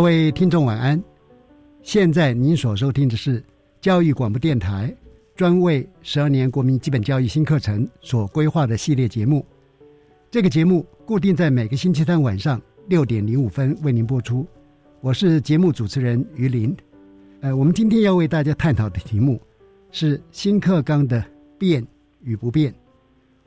[0.00, 0.98] 各位听众晚安，
[1.82, 3.44] 现在您所收听的是
[3.82, 4.96] 教育广播电台
[5.36, 9.44] 专为十二年国民基本教育新课程所规划的系列节目。
[10.30, 14.46] 这个节目固定在每个星期三晚上六点零五分为您播出。
[15.02, 16.74] 我是节目主持人于林。
[17.42, 19.38] 呃，我们今天要为大家探讨的题目
[19.90, 21.22] 是新课纲的
[21.58, 21.86] 变
[22.22, 22.74] 与不变。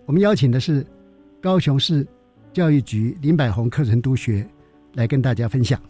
[0.06, 0.86] 我们邀请的是
[1.42, 2.06] 高雄市
[2.54, 4.48] 教育局林百宏课程督学
[4.94, 5.82] 来跟大家分享。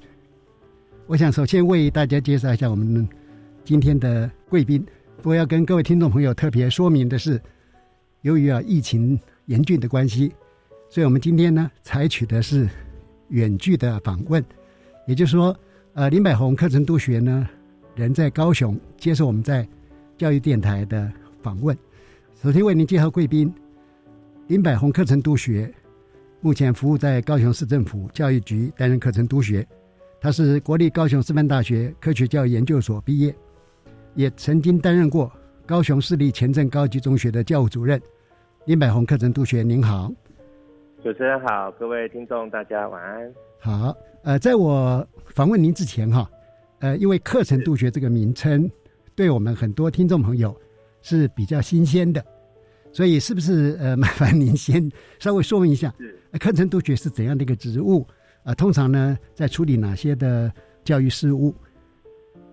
[1.06, 3.08] 我想首先为大家介绍一下我们
[3.66, 4.84] 今天的贵宾。
[5.18, 7.40] 不过要跟各位听众朋友特别说明的是，
[8.22, 10.32] 由于啊疫情严峻的关系，
[10.90, 12.70] 所以我们今天呢采取的是
[13.28, 14.44] 远距的访问。
[15.06, 15.56] 也就是说，
[15.94, 17.50] 呃，林百宏课程督学呢
[17.96, 19.68] 人在高雄接受我们在
[20.18, 21.12] 教育电台的
[21.42, 21.78] 访问。
[22.42, 23.54] 首先为您介绍贵宾，
[24.48, 25.70] 林百宏课程督学
[26.40, 29.68] 目前服务在高雄市政府教育局担任课程督学。
[30.24, 33.36] 他是国立高雄师范大学科学教育研究所毕业，
[34.16, 35.30] 也曾经担任过
[35.66, 38.02] 高雄市立前镇高级中学的教务主任。
[38.64, 40.10] 林百宏课程督学，您好，
[41.04, 43.34] 主持人好，各位听众大家晚安。
[43.60, 46.30] 好，呃，在我访问您之前哈，
[46.80, 48.72] 呃，因为课程督学这个名称
[49.16, 50.56] 对我们很多听众朋友
[51.02, 52.24] 是比较新鲜的，
[52.94, 54.90] 所以是不是呃，麻烦您先
[55.20, 55.94] 稍微说明一下，
[56.40, 58.08] 课程督学是怎样的一个职务？
[58.44, 60.52] 啊，通常呢，在处理哪些的
[60.84, 61.54] 教育事务？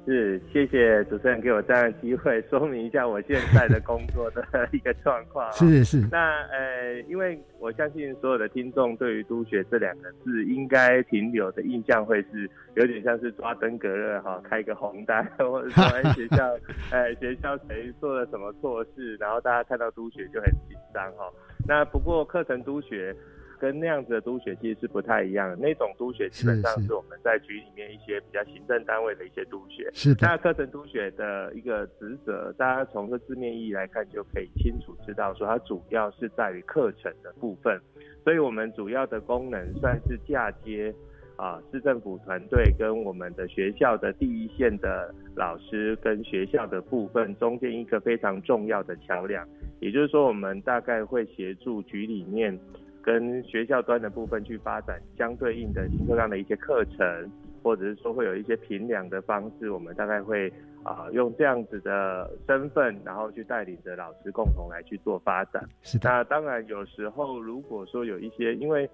[0.06, 4.42] 是，谢谢主持人给我这样的机会，说明一下我现在的工作的
[4.72, 5.50] 一个状况。
[5.52, 6.00] 是是。
[6.10, 16.56] 那呃，因为我相信所有的听众对于“督学”这两个字，应该停留的印象会是有点像是抓登革热哈， 开个红单，或者说学校，
[16.90, 21.30] 呃，学校谁做了什么错事，然后大家看到“督学”就很紧张哈。
[21.68, 23.14] 那不过课程督学。
[23.60, 29.90] 跟那样子的督学其实是不太一样的，那种督学基本上是我们在局里面一些比较行政单位的一些督学。
[29.92, 30.26] 是的。
[30.26, 37.78] 那课程督学的一个职责，大家从这字面意义来看，就可以清楚知道说，它主要是在于课程的部分。
[38.24, 40.94] 所以我们主要的功能算是嫁接
[41.36, 49.46] 啊，市政府团队跟我们的学校的第一线的老师跟学校的部分中间一个非常重要的桥梁。
[49.80, 52.58] 也就是说，我们大概会协助局里面。
[53.02, 57.30] 跟学校端的部分去发展相对应的新课纲的一些课程，
[57.62, 60.52] 或者是说会有一些评量的方式，我们大概会
[60.82, 65.66] 啊用这样子的身份，然后去带领着老师共同来去做发展。
[65.82, 66.08] 是的。
[66.08, 68.88] 那当然有时候如果说有一些，因为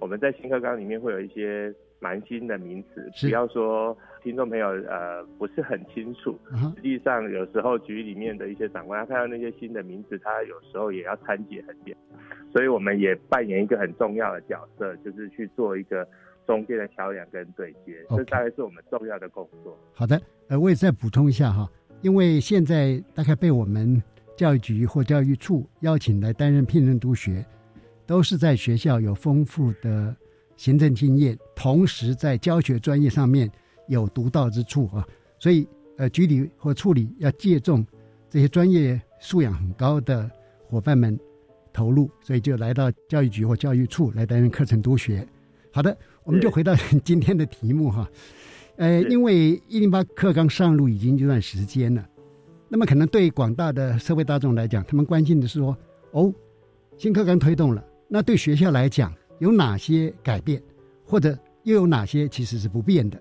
[0.00, 6.36] 我们在新课纲里面会有一些蛮新的名词，不要说听众朋友呃不是很清楚，
[6.74, 11.96] 实际上有时候局里面的一些长官他看到那些新的名词，他有时候也要参解很点
[12.52, 16.06] 所以我们也扮演一个很重要的角色，就是去做一个
[16.46, 19.78] 中间的桥梁跟对接，这大概是我们重要的工作。
[19.94, 21.70] 好的，呃，我也再补充一下哈，
[22.02, 24.02] 因为现在大概被我们
[24.36, 27.44] 教育局或教育处邀请来担任聘任督学，
[28.06, 30.14] 都是在学校有丰富的
[30.62, 33.50] 行政经验，同时在教学专业上面
[33.88, 35.04] 有独到之处啊，
[35.36, 35.66] 所以
[35.96, 37.84] 呃，局里或处理要借重
[38.30, 40.30] 这些专业素养很高的
[40.68, 41.18] 伙伴们。
[41.74, 45.26] 投入，所以就来到教育局或教育处来担任课程督学。
[45.72, 48.06] 好的，我们就回到 今天的题目哈。
[48.76, 52.06] 呃，因为一零八课纲上路已经一段时间了，
[52.68, 55.74] 那么可能对广大的社会大众来讲，他们关心的是说，
[56.10, 56.30] 哦，
[56.98, 59.10] 新课纲推动了，那对学校来讲
[59.42, 60.62] 有哪些改变，
[61.04, 63.20] 或者又有哪些其实是不变的？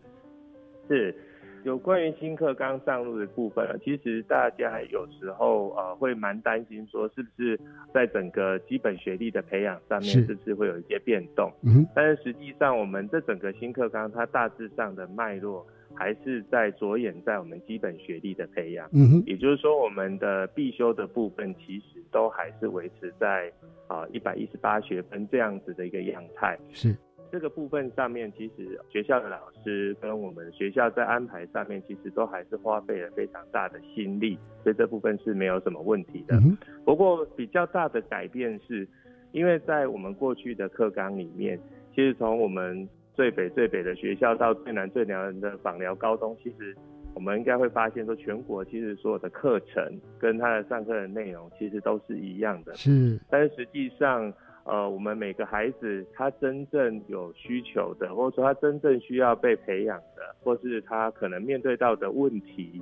[0.87, 1.15] 是
[1.63, 7.59] 有关于新课纲上路的部分啊，其实大家有时候呃会蛮担心说，是不是
[7.91, 11.51] 在整个基本学历的培养上面，是是不是会有一些变动？
[11.63, 18.89] 嗯哼，但是实际上，我们这整个新课纲它大致上的脉络还是在着眼在我们基本学历的培养。
[18.93, 23.51] 嗯哼，也就是说，我们的必修的部分其实都还是维持在
[23.87, 26.57] 啊一百一十八学分这样子的一个样态。
[26.71, 26.95] 是，
[27.31, 36.35] 这个部分上面，其实学校的老师跟我们学校在安排上面，其实都还是花费了非常大的心力，所以这部分是没有什么问题的。
[36.37, 38.87] 嗯，不过比较大的改变是，
[39.31, 41.59] 因为在我们过去的课纲里面，
[41.95, 46.75] 其实从我们最北最北的学校到最南最南的访寮高中，其实
[47.13, 49.83] 我们应该会发现说，全国其实所有的课程
[50.17, 52.73] 跟它的上课的内容其实都是一样的。
[52.73, 62.81] 是，但是实际上，呃，我们每个孩子他真正有需求的，或者说他真正需要被培养的，或是他可能面对到的问题，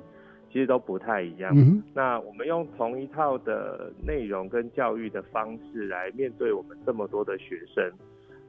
[0.52, 1.52] 其实都不太一样。
[1.56, 7.90] 嗯，那我们用同一套的内容跟教育的方式来面对我们这么多的学生，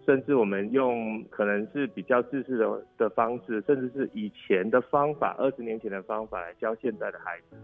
[0.06, 7.56] 甚至我们用可能是比较自私的的方式，甚至是以前的方法，二十年前的方法来教现在的孩子，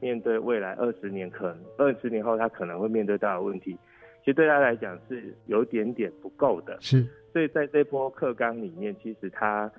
[0.00, 3.76] 面对未来二十年可能二十年后他可能会面对到的问题，
[4.20, 6.76] 其实对他来讲是有点点不够的。
[6.80, 9.70] 是，所以在这波课纲里面，其实他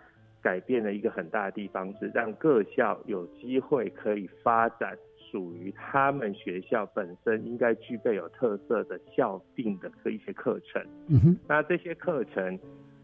[0.41, 4.97] 改变了一个很大的地方，是让各校有机会可以发展
[5.29, 10.81] 属于他们学校本身应该具备有特色的校定的一些课程。
[11.07, 12.57] 嗯哼，那这些课程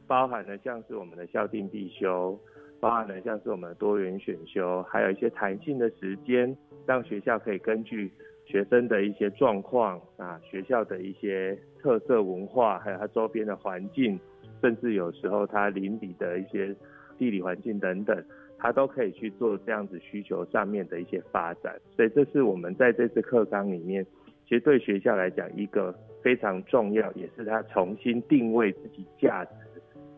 [0.07, 2.39] 包含了像是我们的校定必修，
[2.79, 6.55] 包含了像是我们的多元选修，还有一些弹性的时间，
[6.85, 8.11] 让学校可以根据
[8.45, 14.19] 学生的一些状况啊，学校的一些特色文化，还有它周边的环境，
[14.61, 16.75] 甚至有时候它邻里的一些
[17.17, 18.23] 地理环境等等，
[18.63, 21.75] 它都可以去做这样子需求上面的一些发展。
[21.93, 24.05] 所以这是我们在这次课纲里面，
[24.45, 25.93] 其实对学校来讲一个
[26.23, 29.51] 非常重要，也是它重新定位自己价值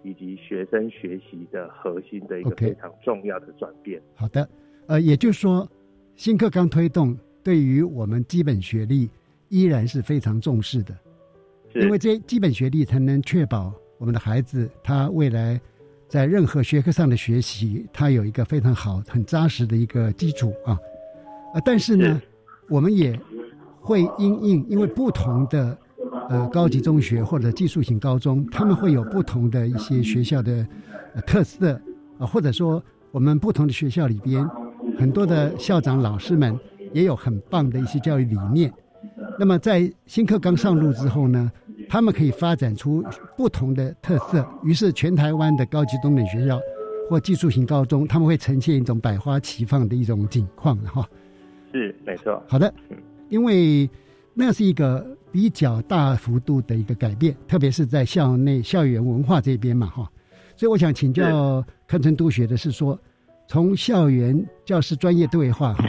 [0.03, 3.99] 以及学生学习的核心的一个非常重要的转变。
[4.13, 4.47] 好的，
[4.85, 5.67] 呃，也就是说，
[6.15, 9.09] 新课纲推动对于我们基本学历
[9.49, 10.95] 依然是非常重视的，
[11.73, 15.59] 因为这基本学历才能确保我们的孩子他未来
[16.07, 20.77] 在任何学科上的学习，它有一个非常好、很扎实的一个基础啊。
[21.53, 22.21] 啊，但是呢，
[22.69, 23.19] 我们也
[23.79, 25.77] 会因应，因为不同的
[26.29, 30.65] 呃高级中学或者技术型高中，他们会有不同的一些学校的、
[31.15, 31.79] 呃、特色
[32.19, 32.81] 啊、或者说
[33.11, 34.47] 我们不同的学校里边，
[34.97, 36.57] 很多的校长老师们
[36.93, 38.71] 也有很棒的一些教育理念。
[39.37, 41.51] 那么在新课纲上路之后呢，
[41.89, 43.03] 他们可以发展出
[43.37, 46.59] 不同的特色，于是全台湾的高级中等学校
[47.09, 51.07] 或技术型高中，他们会呈现一种百花齐放的一种景况哈。
[51.71, 52.73] 是没错，好的，
[53.29, 53.89] 因为
[54.33, 60.09] 那是一个比较大幅度的一个改变，特别是在校内校园文化这边嘛哈。
[60.55, 62.97] 所以我想请教课程督学的是说，
[63.47, 65.85] 从校园教师专业对话哈，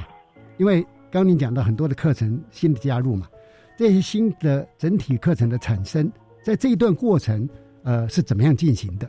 [0.59, 3.29] 因为刚刚您讲到很多的课程新的加入嘛，
[3.77, 6.11] 这些新的整体课程的产生，
[6.43, 7.49] 在这一段过程
[7.85, 9.07] 呃是怎么样进行的？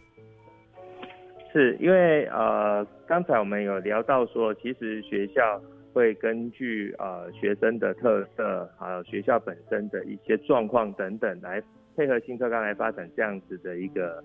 [1.54, 5.60] 是因为呃，刚才我们有聊到说，其实学校
[5.94, 11.64] 会根据呃学生的特色，还有学校本身的一些状况等等，来
[11.96, 14.24] 配合新课纲来发展这样子的一个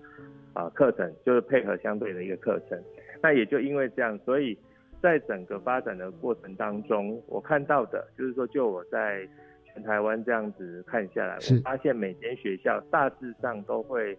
[0.53, 2.77] 啊、呃课程，就是配合相对的一个课程。
[3.21, 4.55] 那也就因为这样，所以
[5.01, 9.27] 在整个发展的过程当中，我看到的就是说，就我在
[9.73, 11.55] 全台湾这样子看下来，是。
[11.55, 14.17] 我发现每间学校大致上都会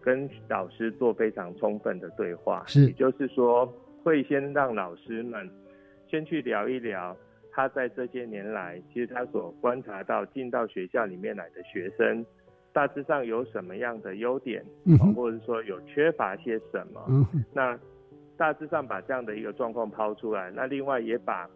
[0.00, 2.86] 跟老师做非常充分的对话，是。
[2.86, 3.66] 也就是说，
[4.02, 5.48] 会先让老师们
[6.08, 7.16] 先去聊一聊
[7.50, 12.24] 他在这些年来，其实他所观察到进到学校里面来的学生，
[12.72, 17.78] 大致上有什么样的优点，嗯或者说有缺乏些什么，嗯，那
[18.36, 21.48] 大致上把这样的一个状况抛出来，那另外也把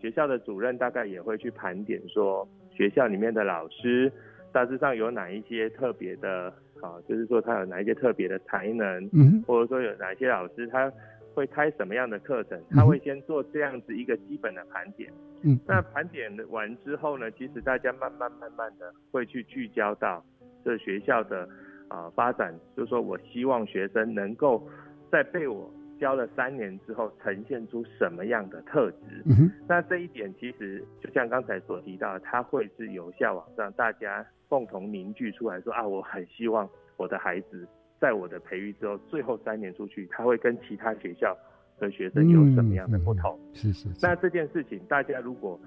[0.00, 2.46] 学校的主任大概也会去盘点说，
[2.78, 4.10] 学校里面的老师
[4.52, 6.48] 大致上有哪一些特别的
[6.80, 10.90] 啊，就是说他有哪一些特别的才能，嗯，或者说有哪些老师他
[11.34, 15.10] 会开什么样的课程，嗯他会先做这样子一个基本的盘点。
[15.42, 20.24] 嗯，那盘点完之后呢，其实大家慢慢慢慢的会去聚焦到
[20.64, 21.48] 这学校的
[21.88, 24.64] 啊、发展，就是说我希望学生能够
[25.10, 25.68] 在被我
[25.98, 29.22] 教了三年之后呈现出什么样的特质。
[29.26, 37.66] 嗯，那这一点其实就像刚才所提到的，它会是由下往上，大家共同凝聚出来说啊，我很希望我的孩子
[38.00, 41.36] 在我的培育之后，最后三年出去，他会跟其他学校
[41.78, 43.38] 的学生有什么样的不同？
[43.52, 44.06] 是是是。
[44.06, 45.58] 那这件事情，大家如果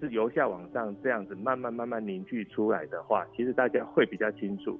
[0.00, 4.78] 是由下往上这样子慢慢慢慢凝聚出来的话，其实大家会比较清楚，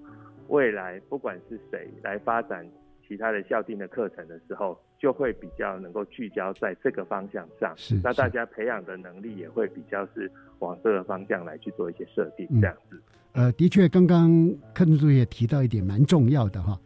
[0.48, 2.64] 未来不管是谁来发展
[3.08, 7.72] 其他的校定的课程的时候，就会比较能够聚焦在这个方向上。
[7.76, 13.00] 是，那大家培养的能力也会比较是往这个方向来去做一些设定，这样子。
[13.32, 14.30] 呃，的确，刚刚
[14.74, 16.78] 课程组也提到一点蛮重要的哈，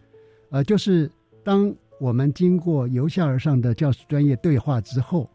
[0.51, 1.11] 呃，就是
[1.43, 5.29] 当我们经过由下而上的教师专业对话之后，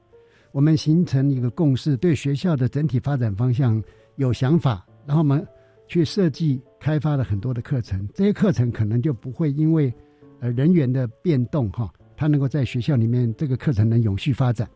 [0.51, 3.83] 我们形成一个共识，对学校的整体发展方向
[4.15, 5.45] 有想法，然后我们
[5.87, 9.93] 去设计开发了很多的课程，这些课程可能就不会因为
[10.39, 14.69] 呃人员的变动哈，它能够在学校里面这个课程能永续发展。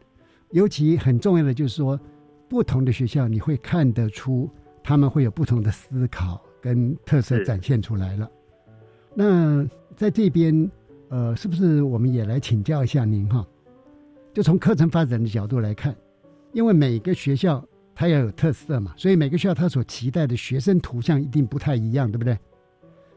[0.52, 2.00] 尤其很重要的就是说，
[2.50, 4.50] 不同的学校你会看得出。
[4.84, 8.28] 他们会有不同的思考跟特色展现出来了。
[9.14, 9.64] 那
[9.96, 10.72] 在这边，
[11.10, 13.48] 呃，是不是我们也来请教一下您哈？
[14.34, 15.96] 就从课程发展的角度来看，
[16.52, 17.64] 因为每个学校
[17.94, 22.34] 它要有特色嘛，所以每个学校它所期待的学生图像一定不太一样，对不对？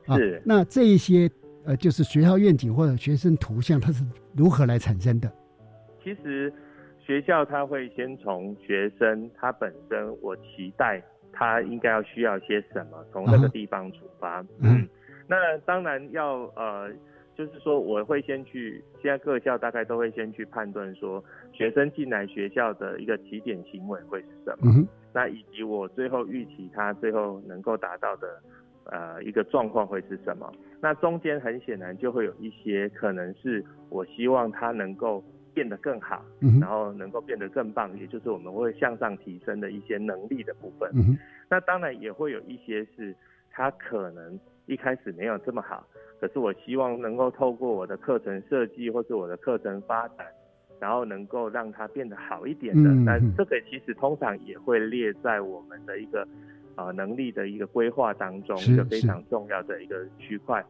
[0.04, 0.18] 啊。
[0.44, 1.30] 那这一些
[1.66, 4.04] 呃，就是学校愿景或者学生图像，它是
[4.36, 5.30] 如何来产生的？
[6.02, 6.52] 其实
[6.98, 11.02] 学校它会先从学生他本身，我期待。
[11.36, 13.04] 他应该要需要些什么？
[13.10, 14.40] 从那个地方出发。
[14.60, 14.88] 嗯，
[15.26, 16.88] 那当然要呃，
[17.36, 21.20] 就是说我会先去，现在各校大概都会先去判断说，
[21.52, 24.72] 学生进来学校的一个起点行为会是什么。
[24.76, 28.40] 嗯那以及我最后预期他最后能够达到的
[28.84, 30.48] 呃一个状况会是什么？
[30.84, 35.24] 那中间很显然就会有一些可能是我希望他能够。
[35.54, 36.20] 变得更好，
[36.60, 40.90] 然后能够变得更棒，也就是我们会向上提升的一些能力的部分。
[41.48, 43.14] 那当然也会有一些是
[43.52, 44.36] 他可能
[44.66, 45.86] 一开始没有这么好，
[46.20, 50.26] 可是我希望能够透过我的课程设计或是我的课程发展，
[50.80, 52.90] 然后能够让他变得好一点的。
[52.90, 56.26] 那这个其实通常也会列在我们的一个
[56.76, 60.64] 呃能力的一个规划当中，一个非常重要的一个区块。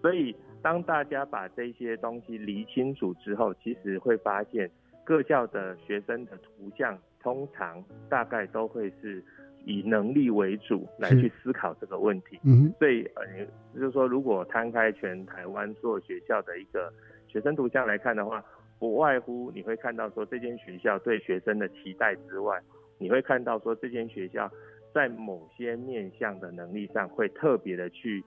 [0.00, 0.34] 所以。
[0.64, 4.70] 当大家把这些东西理清楚之后，其实会发现
[5.04, 9.22] 各校的学生的图像通常大概都会是
[9.66, 12.40] 以能力为主来去思考这个问题。
[12.44, 13.26] 嗯，所以呃，
[13.74, 16.90] 就是说，如果摊开全台湾所有学校的一个
[17.28, 18.42] 学生图像来看的话，
[18.78, 22.58] 不外乎你会看到说这间学校对学生的期待之外，
[22.96, 24.50] 你会看到说这间学校。
[24.94, 28.24] 在某些面向的能力上会特别的去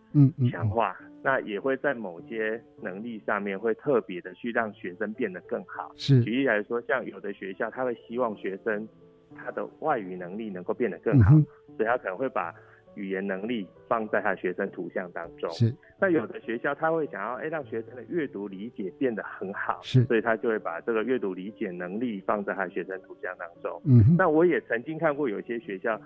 [0.51, 0.93] 强化，
[1.23, 5.89] 那也会在某些能力上面会特别的去让学生变得更好。
[5.95, 8.85] 是，举例来说，像有的学校他会希望学生
[9.33, 11.31] 他的外语能力能够变得更好，
[11.77, 12.53] 所以他可能会把
[12.95, 15.49] 语言能力放在他学生图像当中。
[15.51, 23.81] 是，那有的学校他会想要哎让学生的阅读理解变得很好，是，所以他就会把这个阅读理解能力放在他学生图像当中。
[23.85, 25.97] 嗯，那我也曾经看过有些学校。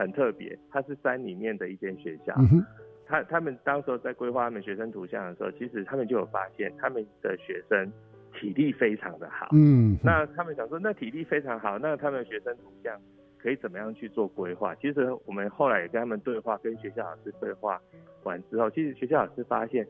[0.00, 2.34] 很特别，它是山里面的一间学校。
[3.06, 7.92] 他他们当时候在规划他们学生图像的时候，其实他们就有发现，他们的学生
[8.32, 9.48] 体力非常的好。
[9.52, 12.98] 嗯，那他们想说，那体力非常好，那他们学生图像
[13.38, 14.74] 可以怎么样去做规划？
[14.76, 17.78] 其实我们后来也跟他们对话，跟学校老师对话
[18.22, 19.86] 完之后，其实学校老师发现，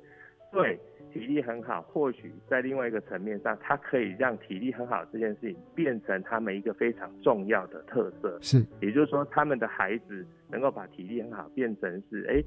[0.50, 0.76] 对。
[1.12, 8.38] 体力很好，或许在另外一个层面上，它可以让体力很好这件事情变成他们一个非常重要的特色。
[8.40, 12.42] 是，也就是说，他们的孩子能够把体力很好变成是，哎，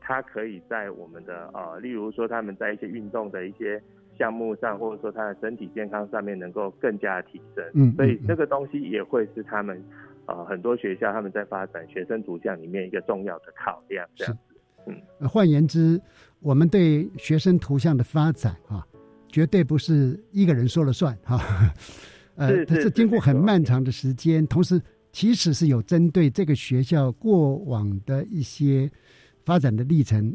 [0.00, 3.80] 他可以在我们的呃，例如说他们在一些运动的一些
[4.16, 7.64] 项目上，或者说他的身体健康上面能够更加的提升。
[7.74, 9.82] 嗯，所以这个东西也会是他们
[10.26, 14.06] 呃很多学校他们在发展学生图像里面一个重要的考量。
[14.14, 14.36] 这样
[15.28, 16.00] 换言之。
[16.40, 18.86] 我们对学生图像的发展啊，
[19.28, 21.74] 绝对不是一个人说了算哈，
[22.36, 24.80] 呃，它是经过很漫长的时间，同时
[25.10, 28.88] 其实是有针对这个学校过往的一些
[29.44, 30.32] 发展的历程，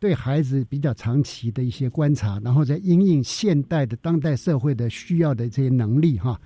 [0.00, 6.36] 对孩子比较长期的一些观察，然后再因应现代的当代社会的需要的这些能力哈，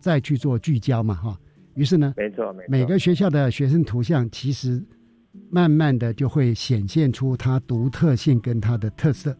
[0.00, 1.38] 再去做聚焦嘛哈。
[1.74, 4.84] 于是呢，没错没错，每个学校的学生图像其实。
[5.50, 9.36] 慢慢的就会显现出它独特性跟它的特色。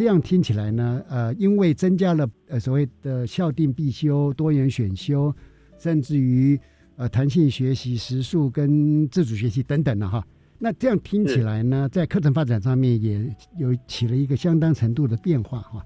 [0.00, 5.30] 这样听起来呢，呃，因为增加了呃所谓的校定必修、多元选修，
[5.78, 6.58] 甚至于
[6.96, 10.26] 呃弹性学习、时数跟自主学习等等的哈。
[10.58, 15.84] 那这样听起来呢，在课程发展上面也有起了一个相当程度的变化哈。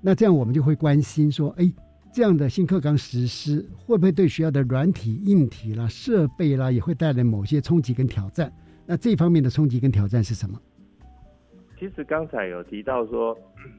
[0.00, 1.68] 那这样我们就会关心说，哎，
[2.12, 8.52] 这样的新课纲实施会不会对学校的软体、硬体啦、设备啦，也会带来某些冲击跟挑战？
[8.86, 10.56] 那这方面的冲击跟挑战是什么？
[11.78, 13.36] 其实刚才有提到说，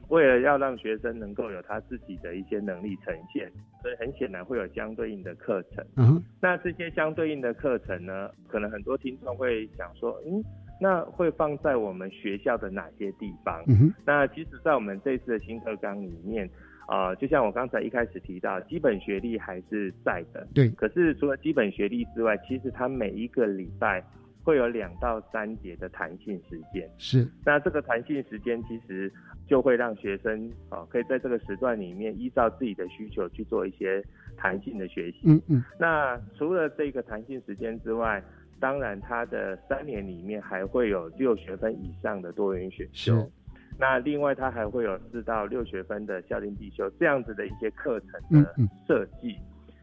[0.08, 3.50] 为了要让学生能够有他自己的一些能力呈现，
[3.82, 5.84] 所以很显然会有相对应的课程。
[5.96, 10.42] 嗯，那这些相对应的课程呢，可能很多听众会想说，嗯，
[10.80, 13.62] 那会放在我们学校的哪些地方？
[13.66, 16.48] 嗯哼，那其实，在我们这次的新课纲里面，
[16.88, 20.46] 啊，就像我刚才一开始提到，基本学历还是在的。
[20.54, 20.70] 对。
[20.70, 24.02] 可是除了基本学历之外，其实他每一个礼拜。
[24.50, 27.24] 会有两到三节的弹性时间，是。
[27.46, 29.12] 那这个弹性时间其实
[29.46, 34.04] 就会让学生啊，可以在这个时段里面依照自己的需求去做一些
[34.36, 35.20] 弹性的学习。
[35.26, 35.64] 嗯嗯。
[35.78, 38.20] 那除了这个弹性时间之外，
[38.58, 43.30] 当然它的三年里面还会有六学分以上的多元选修。
[43.78, 48.52] 那另外它还会有四到六学分的校定必修这样子的一些课程的
[48.88, 49.36] 设计。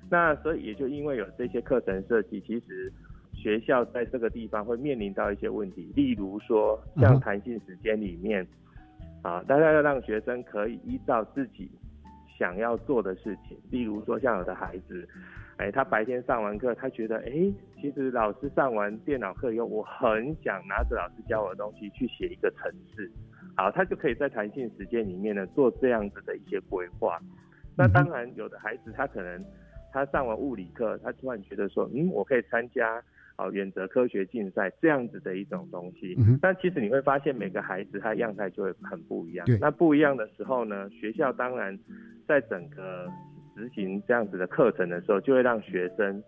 [0.09, 2.91] 那所以也就因为有这些课程设计，其实。
[3.37, 8.45] 学校在这个地方会面临到一些问题，例如说像弹性时间里面，
[9.21, 11.69] 啊，大家要让学生可以依照自己
[12.37, 15.07] 想要做的事情，例如说像有的孩子，
[15.57, 17.31] 哎，他白天上完课，他觉得，哎，
[17.79, 23.09] 其实老师上完电脑课以后，我很想拿着老师教我的东西去写一个程式，
[23.55, 27.19] 好，他就可以在弹性时间里面呢做这样子的一些规划。
[27.77, 29.45] 那当然，有的孩子他可能
[29.93, 32.99] 他上完物理课，他突然觉得说，嗯，我可以参加。
[33.37, 39.45] 哦，原则科学竞赛这样子的一种东西，但其实你会发现每个孩子他样态就会很不一样。
[39.61, 41.77] 那不一样的时候呢，学校当然
[42.27, 43.07] 在整个
[43.55, 46.23] 执行这样子的课程的时候，就会让学生。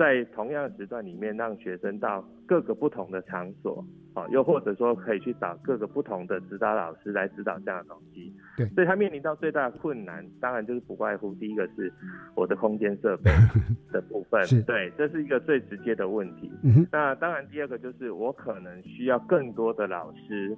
[0.00, 3.84] 在同样的时段里面，让学生到各个不同的场所，
[4.14, 8.34] 啊，又或者说可以去找各个不同的指导老师来指导这样的东西。
[8.56, 11.92] 对，所以他面临到最大的困难，当然就是不外乎第一个是
[12.34, 13.30] 我的空间设备
[13.92, 16.50] 的部分，对，这是一个最直接的问题。
[16.90, 20.56] 那当然第二个就是我可能需要更多的老师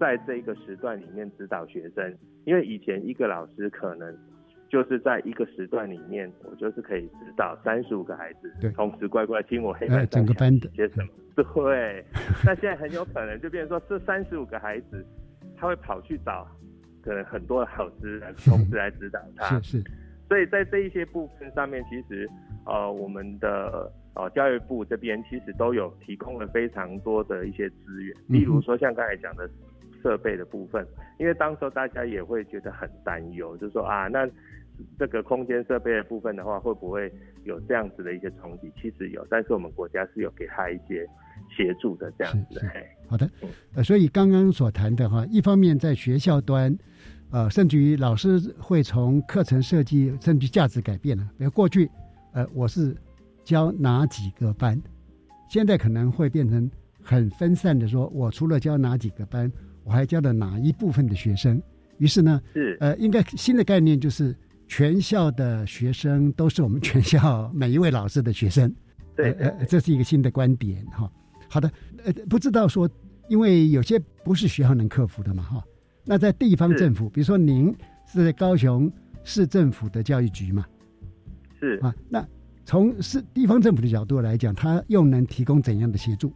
[0.00, 4.16] 在这一个时段里面指导学生，因为以前一个老师可能。
[4.68, 11.08] 就是在一个时段里面，我就是可以指导三十五个孩子，同时乖乖听我黑板上讲些什么。
[11.34, 12.04] 对，
[12.44, 15.02] 那现在很有可能就变成说，这三十五个孩子，
[15.56, 16.46] 他会跑去找
[17.00, 19.58] 可能很多的老师来同时来指导他。
[19.60, 19.84] 是是。
[20.28, 22.28] 所以在这一些部分上面，其实
[22.66, 29.48] 呃，我们的呃教育部这边其实都有提供了非常多的一些资源，例如说像刚才讲的
[30.02, 30.86] 设备的部分，
[31.18, 34.28] 因为当时大家也会觉得很担忧，就是说啊，那。
[34.98, 37.12] 这个空间设备的部分的话，会不会
[37.44, 38.70] 有这样子的一些冲击？
[38.80, 41.06] 其实有，但是我们国家是有给他一些
[41.56, 42.60] 协助的这样子。
[43.08, 43.30] 好的，
[43.74, 46.76] 呃，所以刚刚所谈的话，一方面在学校端，
[47.30, 51.28] 呃，甚至于老师会从课程设计甚至价值改变了。
[51.38, 51.90] 比如过去，
[52.32, 52.96] 呃，我是
[53.44, 54.80] 教哪几个班，
[55.48, 56.70] 现在可能会变成
[57.02, 59.50] 很分散的，说我除了教哪几个班，
[59.84, 61.62] 我还教了哪一部分的学生。
[61.96, 64.36] 于是呢，是呃，应该新的概念就是。
[64.68, 68.72] 全校的学生都是我们全校每一位老师的学生，
[69.16, 71.10] 对，呃，这是一个新的观点哈。
[71.48, 71.68] 好的，
[72.04, 72.88] 呃，不知道说，
[73.28, 75.64] 因为有些不是学校能克服的嘛哈。
[76.04, 77.74] 那在地方政府，比如说您
[78.06, 78.92] 是在高雄
[79.24, 80.66] 市政府的教育局嘛，
[81.58, 82.24] 是啊，那
[82.66, 86.30] 从市地方政府的角度来讲，它又能提供怎样的协助？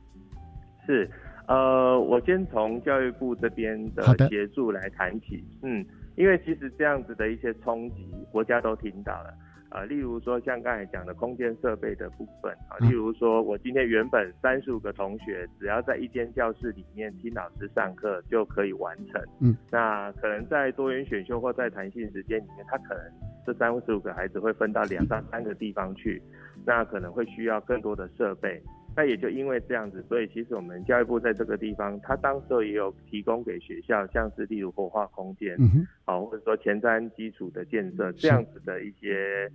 [0.87, 1.09] 是，
[1.47, 5.85] 呃，我先从教育部这边的协助来谈起，嗯。
[6.17, 9.35] 因为其实这样子的一些冲击，国家都听到了，
[9.71, 23.03] 呃，例如说像刚才讲的空间设备的部分啊，例如说我今天原本三十五个同学，只要在一间教室里面听老师上课就可以完成，嗯，那可能在多元选修或在弹性时间里面，他可能
[23.47, 26.23] 这三十五个孩子会分到两到三个地方去，
[26.67, 28.63] 那可能会需要更多的设备。
[28.95, 35.57] 那也就因为这样子，所以其实我们教育部在这个地方，他当时候也有提供给学校，像是例如活化空间，
[36.05, 39.51] 好，或者说前瞻基础的建设这样子的一些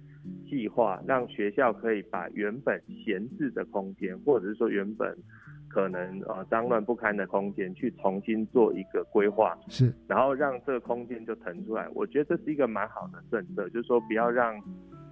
[0.50, 5.16] 计划，让学校可以把原本闲置的空间，或者是说原本
[5.68, 11.88] 可能呃脏乱不堪的空间，去重新做一个规划，是，然后让这个空间就腾出来。
[11.94, 14.62] 我觉得这是一个蛮好的政策，就是说不要让。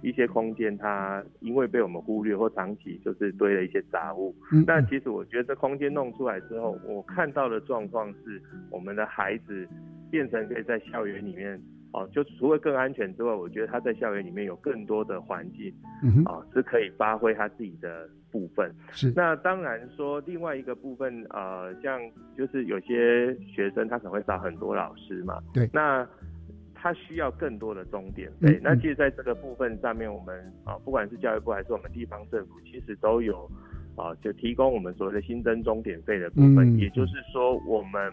[0.02, 4.32] 一些空间，它因为被我们忽略或长期就是堆了一些杂物。
[4.52, 4.62] 嗯。
[4.66, 8.40] 但其实我觉得这空间弄出来之后，我看到的状况是，
[8.70, 9.66] 我们的孩子
[10.10, 11.60] 变成可以在校园里面
[11.96, 15.72] 哦，就除了更安全之外，我觉得他在校园里面有更多的环境
[16.04, 18.70] 嗯哼，啊，是可以发挥他自己的部分。
[18.92, 21.98] 是，那当然说另外一个部分，呃，像
[22.36, 26.06] 就是有些学生他可能会找很多老师嘛，对那
[26.74, 28.60] 他需要更多的终点费。
[28.62, 33.50] 那其实在这个部分上面，我们啊，不管是教育部还是我们地方政府，其实都有
[33.96, 38.12] 啊，就提供我们所谓的新增终点费的部分，嗯也就是说我们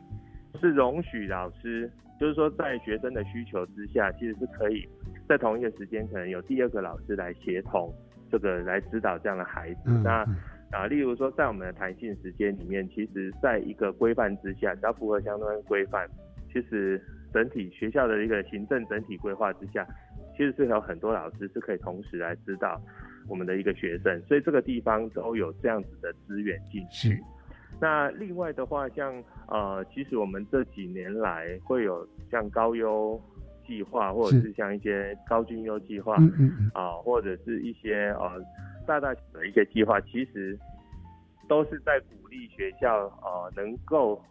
[0.60, 1.90] 是容许老师。
[2.20, 4.88] 就是说，在学生的需求之下，其实是可以
[5.28, 7.94] 在同一个时间，可能有第二个老师来协同
[8.32, 9.82] 这个来指导这样的孩子。
[9.88, 10.36] 嗯那嗯
[10.72, 16.08] 啊，例如说，在我们的弹性时间里面，其实在一个规范之下，只要符合相关规范，
[16.54, 17.02] 其实
[17.34, 19.86] 整体学校的一个行政整体规划之下，
[20.38, 22.80] 其实是有很多老师是可以同时来指导
[23.28, 27.24] 我们的一个学生，所以这个地方都有这样子的资源进去是。
[27.80, 29.14] 那另外的话，像
[29.48, 33.20] 呃，其实我们这几年来会有像高优
[33.68, 36.16] 计划，或者是是像一些高均优计划，
[36.74, 38.42] 啊，或者是一些呃
[38.88, 40.58] 大大小小的一些计划，其实
[41.48, 44.22] 都是在鼓励学校呃能够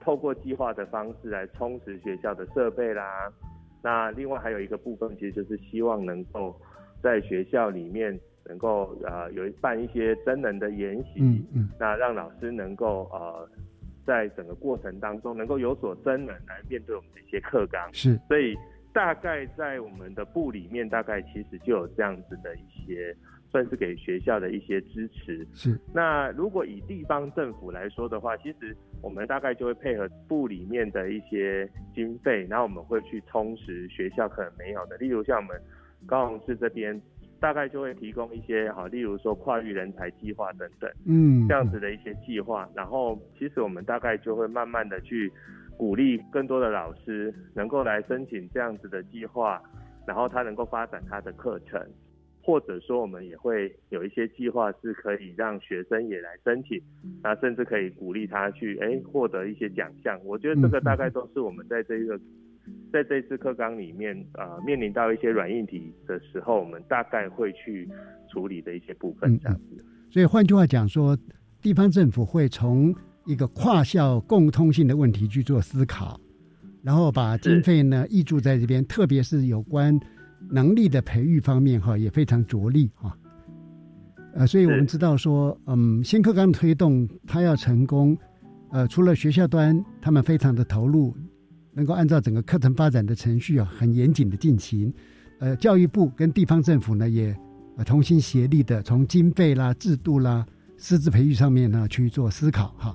[0.00, 3.32] 透过计划的方式来充实学校的设备啦。
[3.82, 6.54] 那另外还有一个部分，其实就是希望能够
[7.02, 8.18] 在学校里面
[8.48, 13.48] 能够呃有一办一些真人的研习，嗯嗯那让老师能够呃
[14.06, 17.88] 在整个过程当中能够有所真人来面对我们的一些课纲。
[17.92, 18.56] 是，所以
[18.92, 23.14] 大概在我们的部里面，大概其实就有这样子的一些，
[23.50, 25.46] 算是给学校的一些支持。
[25.52, 35.60] 是，那如果以地方政府来说的话，其实我们大概就会配合部里面的一些经费，然后我们会去充实学校可能没有的，例如像我们
[36.06, 36.98] 高雄市这边。
[37.40, 45.32] 大概就会提供一些好，例如说跨域人才计划等等嗯，这样子的一些计划，然后其实我们大概就会慢慢的去
[45.76, 49.62] 鼓励更多的老师能够来申请这样子的计划，
[50.06, 51.80] 然后他能够发展他的课程，
[52.42, 56.80] 或者说我们也会有一些计划是可以让学生也来申请，
[57.22, 60.18] 那甚至可以鼓励他去哎获得一些奖项。
[60.24, 62.18] 我觉得这个大概都是我们在这个
[62.92, 67.88] 在这次课纲里面呃面临到一些软硬体的时候，我们大概会去
[68.32, 69.84] 处理的一些部分这样子。
[70.10, 71.16] 所以换句话讲说，
[71.60, 72.94] 地方政府会从
[73.26, 76.18] 一个跨校共通性的问题去做思考，
[76.82, 79.98] 然后把经费呢挹注在这边，特别是有关
[80.50, 83.16] 能力的培育方面哈，也非常着力哈。
[84.34, 88.16] 呃，所以我们知道说，嗯，新课纲推动它要成功，
[88.70, 91.14] 呃，除了学校端他们非常的投入，
[91.78, 94.92] 能够按照整个课程发展的程序啊，很严谨的进行，
[95.38, 97.34] 呃，教育部跟地方政府呢也。
[97.76, 100.44] 呃，同心协力的从经费啦、制度啦、
[100.78, 102.92] 师资培育上面呢去做思考哈。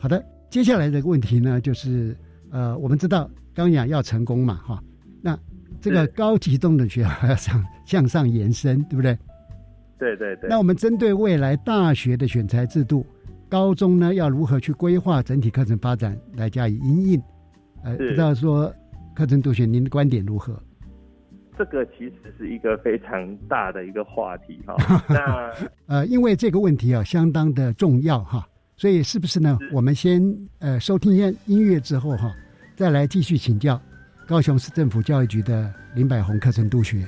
[0.00, 0.20] 好的，
[0.50, 2.16] 接下来这个问题呢，就是
[2.50, 4.82] 呃，我们知道刚雅要成功嘛哈，
[5.22, 5.38] 那
[5.80, 9.16] 这个高级中等学校要向向上延伸，对不对？
[9.96, 10.50] 对对对。
[10.50, 13.06] 那我们针对未来大学的选材制度，
[13.48, 17.22] 高中呢要如何去规划整体课程发展来加以应应？
[17.82, 18.72] 呃，不知道说
[19.14, 20.60] 课程督学您的观点如何？
[21.58, 24.74] 这个其实是一个非常大的一个话题哈。
[25.08, 25.52] 那
[25.86, 29.58] 呃，因为这个问题啊相当的重要哈，所以是不是呢？
[29.70, 30.22] 我们先
[30.58, 32.34] 呃收听一下音乐之后哈，
[32.76, 33.78] 再来继续请教
[34.26, 37.04] 高雄市政府教育局的林百宏课程督学。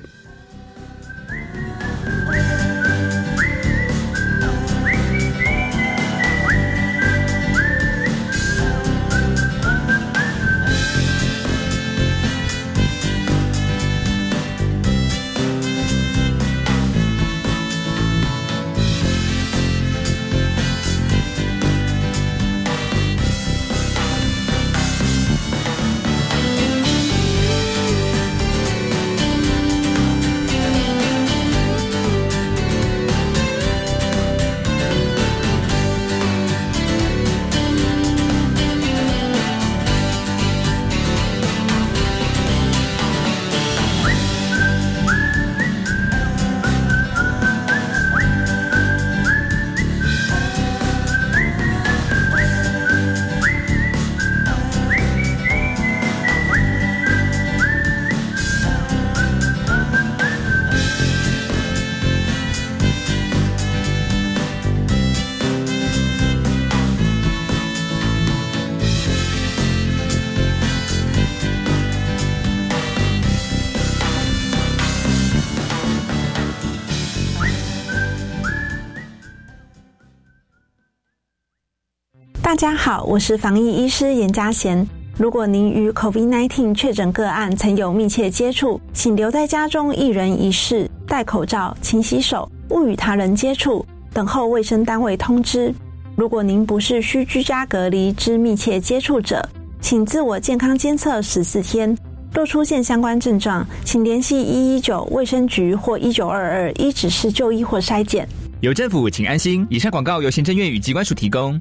[82.53, 84.87] 大家好，我是防疫医师严家贤。
[85.17, 95.73] 如果您与 COVID-19 确诊个案曾有密切接触，请留在家中一人一室，戴口罩、勤洗手，勿与他人接触，等候卫生单位通知。
[96.15, 99.43] 如果您不是需居家隔离之密切接触者，
[99.81, 101.97] 请自我健康监测十四天。
[102.31, 108.29] 若出现相关症状，请联系一一九卫生局或一九二二一指示就医或筛检。
[108.61, 109.65] 有政府，请安心。
[109.71, 111.59] 以上广告由行政院与机关署提供。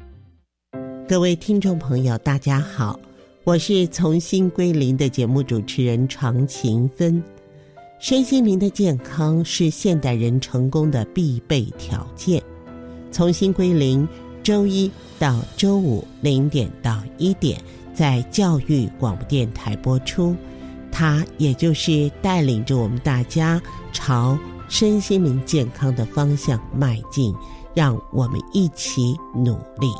[1.12, 2.98] 各位听众朋友，大家好。
[3.44, 7.22] 我是从心归零的节目主持人常勤芬。
[8.00, 12.42] 身心灵的健康是现代人成功的必备条件。
[13.10, 14.08] 从心归零，
[14.42, 17.60] 周一到周五零点到一点，
[17.92, 20.34] 在教育广播电台播出。
[20.90, 23.60] 它也就是带领着我们大家
[23.92, 27.34] 朝身心灵健康的方向迈进，
[27.74, 29.92] 让我们一起努力。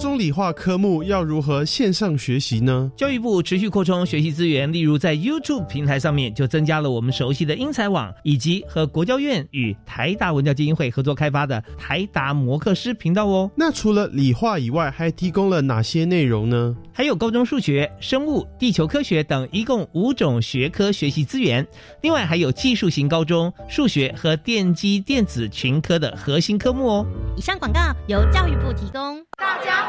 [0.00, 2.90] 高中理化科目要如何线上学习呢？
[2.96, 13.50] 教育部持续扩充学习资源，例如在 YouTube 平台上面就增加了我们熟悉的英才网，以及和国教院与台达文教基金会合作开发的台达摩克斯频道哦。
[13.54, 16.74] 那除了理化以外，还提供了哪些内容呢？
[16.94, 21.66] 还有高中数学、生物、地球科学等一共五种学科学习资源。
[22.00, 27.06] 另外还有技术型高中数学和电机电子群科的核心科目哦。
[27.36, 29.22] 以上广告由教育部提供。
[29.36, 29.88] 大家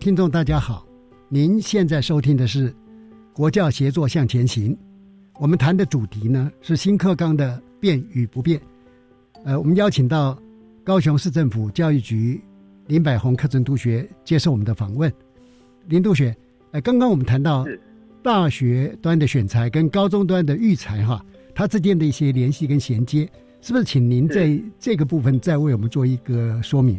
[0.00, 0.86] 听众大家好，
[1.28, 2.70] 您现在收听的是
[3.34, 4.74] 《国教协作向前行》，
[5.38, 8.58] 我们谈的主题呢是新课纲的变与不变。
[9.44, 10.38] 呃，我们邀请到
[10.82, 12.42] 高雄市政府教育局
[12.86, 15.12] 林百宏课程督学接受我们的访问。
[15.86, 16.34] 林督学，
[16.70, 17.66] 呃，刚刚我们谈到
[18.22, 21.22] 大学端的选材跟高中端的育才哈，
[21.54, 23.28] 它之间的一些联系跟衔接，
[23.60, 23.84] 是不是？
[23.84, 26.98] 请您在这个部分再为我们做一个说明。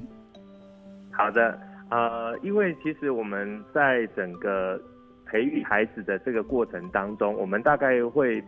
[1.09, 1.70] 好的。
[1.91, 4.81] 呃，因为其实我们在整个
[5.25, 8.41] 培育孩子的这个过程当中，我们大概会，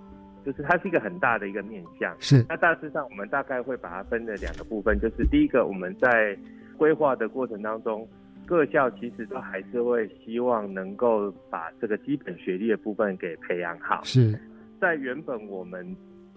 [0.45, 2.15] 就是它是一个很大的一个面向。
[2.19, 2.45] 是。
[2.47, 6.38] 那大致上，我们大概会把它分了两个部分，就是第一个，我们在
[6.77, 8.08] 规划的过程当中，
[8.45, 14.01] 各校其实都还是会希望能够把这个基本学历的部分给培养好。
[14.06, 14.39] 是。
[14.79, 15.86] 在原本我们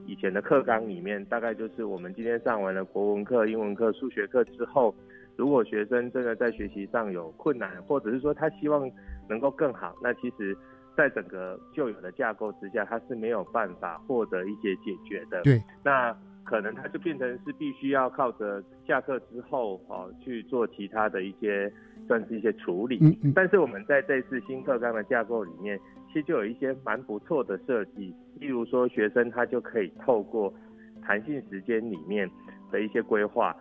[0.06, 4.92] 以前的课纲里面，大概就是我们今天上完了国文课、英文课、数学课之后。
[5.36, 8.90] 如果学生真的在学习上有困难，或者是说他希望
[9.28, 10.56] 能够更好，那其实，
[10.96, 15.42] 在整个旧有的架构之下，他是没有办法获得一些解决的。
[15.42, 21.70] 对，那可能他就变成是必须要靠着下课之后哦去做其他的一些
[22.06, 22.98] 算是一些处理。
[23.02, 23.32] 嗯嗯。
[23.34, 30.54] 但是我们在这次新课纲的架构里面，其实就有一些蛮不错的设计，例如说学生他就可以透过
[31.02, 32.30] 弹性时间里面
[32.70, 33.54] 的一些规划。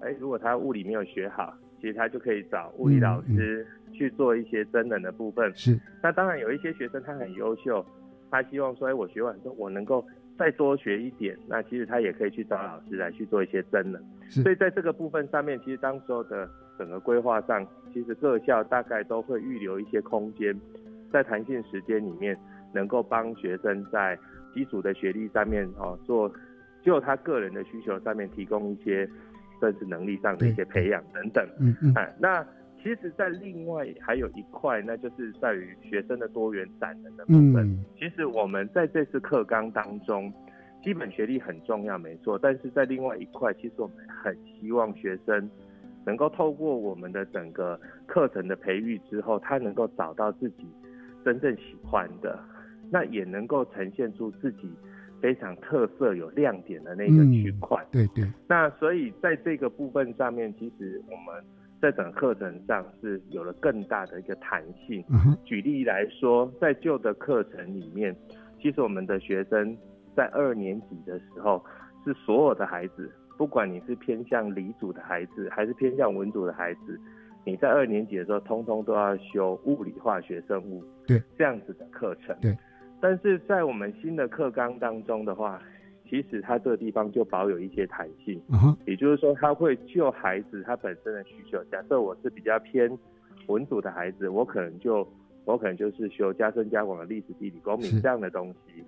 [0.00, 5.52] 哎，如果他物理没有学好，其实他就可以找物理老师去做一些真人的部分。
[5.54, 5.78] 是。
[6.02, 7.84] 那当然有一些学生他很优秀，
[8.30, 10.04] 他希望说，哎，我学完之后我能够
[10.38, 14.02] 再多学一点，那其实他也可以去找老师来去做一些真人。
[14.30, 20.54] 所以在这个部分上面，其实当时候的整个规划上，其实各校大概都会预留一些空间，
[21.12, 22.38] 在弹性时间里面，
[22.72, 24.18] 能够帮学生在
[24.54, 26.30] 基础的学历上面哦做，
[26.82, 29.08] 就他个人的需求上面提供一些。
[29.60, 32.46] 甚至能力上的一些培养等等，嗯嗯，哎，那
[32.82, 37.84] 其实，在另外还有一块，那就是在于学生的多元展能的部分。
[37.98, 40.32] 其实我们在这次课纲当中，
[40.82, 42.38] 基本学历很重要，没错。
[42.38, 45.50] 但是在另外一块，其实我们很希望学生
[46.06, 50.64] 能够透过我们的整个课程的培育之后，他能够找到自己
[51.24, 52.38] 真正喜欢的，
[52.92, 54.70] 那也能够呈现出自己。
[55.20, 58.24] 非常特色、有亮点的那个区块，对对。
[58.48, 61.44] 那所以在这个部分上面，其实我们
[61.80, 65.04] 在整个课程上是有了更大的一个弹性。
[65.44, 68.14] 举例来说，在旧的课程里面，
[68.60, 69.76] 其实我们的学生
[70.16, 71.64] 在二年级的时候，
[72.04, 76.98] 是所有的孩子不管你是偏向理组的孩子，还是偏向文组的孩子，
[77.44, 82.36] 你在二年级的时候，通通都要修物理、化学、生物，对，这样子的课程。
[82.40, 82.56] 对，
[83.00, 85.62] 但是在我们新的课纲当中的话，
[86.08, 91.62] 其实它这个地方就保有一些弹性，嗯也就是说，它会就孩子他本身的需求。
[91.70, 92.90] 假设我是比较偏
[93.46, 95.06] 文组的孩子，我可能就
[95.44, 98.82] 我可能就是修加深加广的历史、地理、公民这样的东西。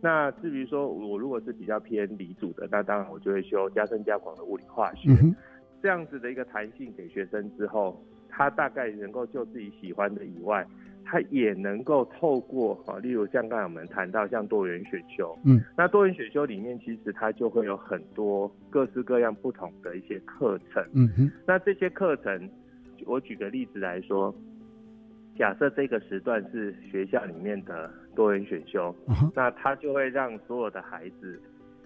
[0.00, 5.10] 那至于说我如果是比较偏理组的，那当然我就会修加深加广的物理、化学。
[5.82, 10.66] 这样子的一个弹性给学生之后，他大概能够就自己喜欢的以外，
[11.08, 22.50] 他也能够透过啊，例如像刚才我们谈到像多元选修，嗯，那多元选修里面其实它就会有很多各式各样不同的一些课程，嗯哼，那这些课程，
[23.06, 24.34] 我举个例子来说，
[25.38, 31.40] 假设这个时段是学校里面的多元选修，嗯那它就会让所有的孩子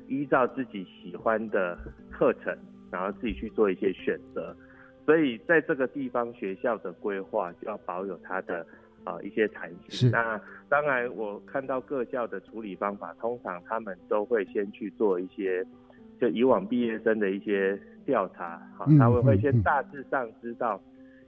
[0.08, 1.76] 依照自己喜欢的
[2.10, 2.56] 课程，
[2.90, 4.56] 然后自己去做一些选择。
[5.04, 8.64] 所以在这个地方，学校的规划就要保有它的
[9.04, 10.10] 啊、一些弹是性。
[10.10, 15.64] 那当然，我看到各校的处理方法，通常他们都会先去做一些，
[16.20, 20.80] 就以往毕业生的一些调查，好、嗯他们会先大致上知道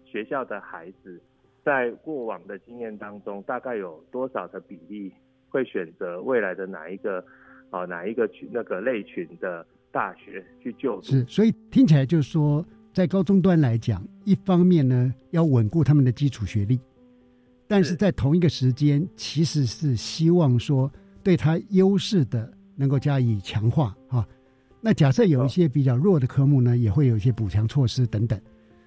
[0.04, 1.20] 学校的孩子
[1.64, 5.12] 在过往的经验当中，大概有多少的比例
[5.48, 7.24] 会选择未来的哪一个
[7.70, 11.02] 啊、哪一个群那个类群的大学去就读。
[11.02, 16.78] 是，所以听起来就是说，在高中端来讲，一方面呢要稳固他们的基础学历，
[17.72, 24.28] 但是在同一个时间，其实是希望说对他优势的能够加以强化啊。
[24.78, 28.38] 那假设有一些比较弱的科目呢，也会有一些补强措施等等。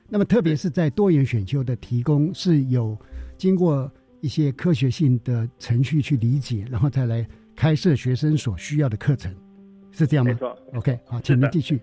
[0.08, 2.96] 那么特别是在多元选修的提供，是有
[3.38, 9.34] 经过一些科学性的程序去理解，然后再来开设学生所需要的课程，
[9.90, 10.32] 是这样吗？
[10.32, 11.82] 没错 OK，好，请您继续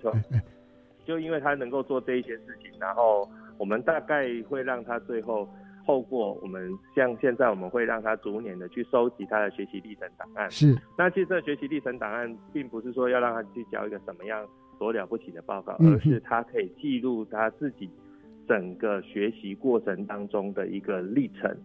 [1.05, 5.49] 就因为他能够做这一些事情，然后我们大概会让他最后
[5.87, 10.51] 透过我们像现在我们会让他逐年的去收集他的学习历程档案。
[10.51, 14.47] 是，那其实这个学习历程档案并不是说要让他去交一个什么样
[14.79, 17.89] 多了不起的报告，嗯而是他可以记录他自己
[18.49, 21.57] 整个学习过程当中的一个历程。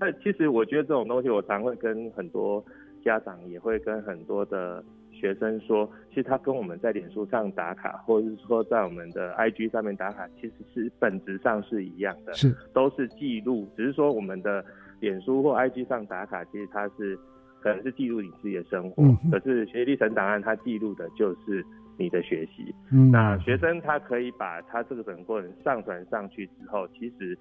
[0.00, 2.64] 那其实我觉得这种东西，我常会跟很多
[3.04, 4.82] 家长，也会跟很多的
[5.22, 12.52] 学生说，其实他跟我们在脸书上打卡，或者是说在我们的 IG 上面打卡，其实是本质上是一样的，是。
[12.72, 14.64] 都是记录，只是说我们的
[14.98, 17.16] 脸书或 IG 上打卡，其实它是
[17.60, 21.64] 可能是记录你自己的生活，嗯可是学习历程档案它记录的就是
[21.96, 22.74] 你的学习。
[22.90, 23.12] 嗯。
[23.12, 27.38] 那学生他可以把他这个整个过程上传上去之后，其实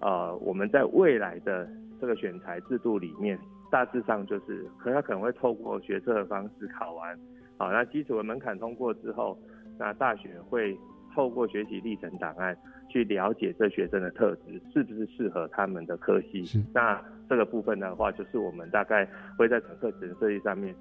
[0.00, 1.68] 呃我们在未来的
[2.00, 3.38] 这个选材制度里面，
[3.70, 7.18] 大致上就是可能他可能会透过学测的方式考完，
[7.56, 9.38] 好，那基础的门槛通过之后，
[9.78, 10.76] 那大学会
[11.14, 12.56] 透过学习历程档案
[12.88, 16.44] 去了解这学生的特质是不是适合他们的科系。
[16.72, 20.74] 那这个部分的话，就是我们大概会在整个课程设计上面，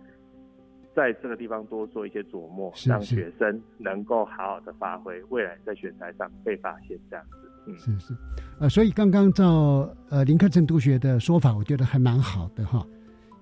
[0.96, 7.47] 在这个地方多做一些琢磨，让学生能够好好的发挥，未来在选材上被发现这样子。
[7.68, 8.18] 嗯，是是，
[8.60, 12.86] 呃，所以刚刚照呃林克成督学的说法，我觉得还蛮好的哈，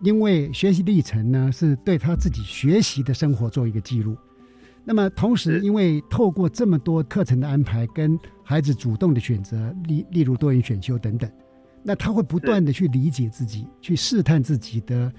[0.01, 4.17] 因为学习历程呢是对他自己学习的生活做一个记录。
[4.83, 11.29] 那么同时，因为透过这么多课程的安排，跟孩子主动的选择，例例如多元选修等等，
[11.81, 15.11] 那他会不断的去理解自己，去试探自己的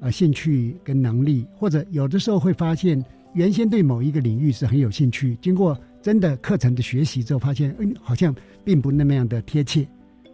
[0.00, 8.34] 呃兴趣跟能力，或者有的时候会发现，原先对某一个领域是很有兴趣，经过真的课程的学习之后，发现嗯好像
[8.64, 9.86] 并不那么样的贴切。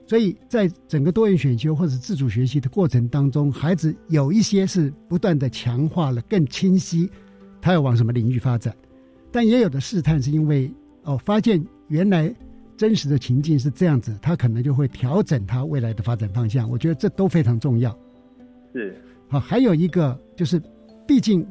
[0.06, 7.10] 所以在整个多元选修或者自主学习的过程当中，孩子有一些是不断的强化了更清晰，
[7.60, 8.74] 他要往什么领域发展，
[9.30, 12.34] 但也有的试探是因为哦发现原来
[12.74, 16.70] 真实的情境是这样子，他可能就会调整他未来的发展方向。
[16.70, 17.94] 我觉得这都非常重要。
[18.72, 18.96] 是
[19.28, 20.58] 好，还有一个就是，
[21.06, 21.46] 毕竟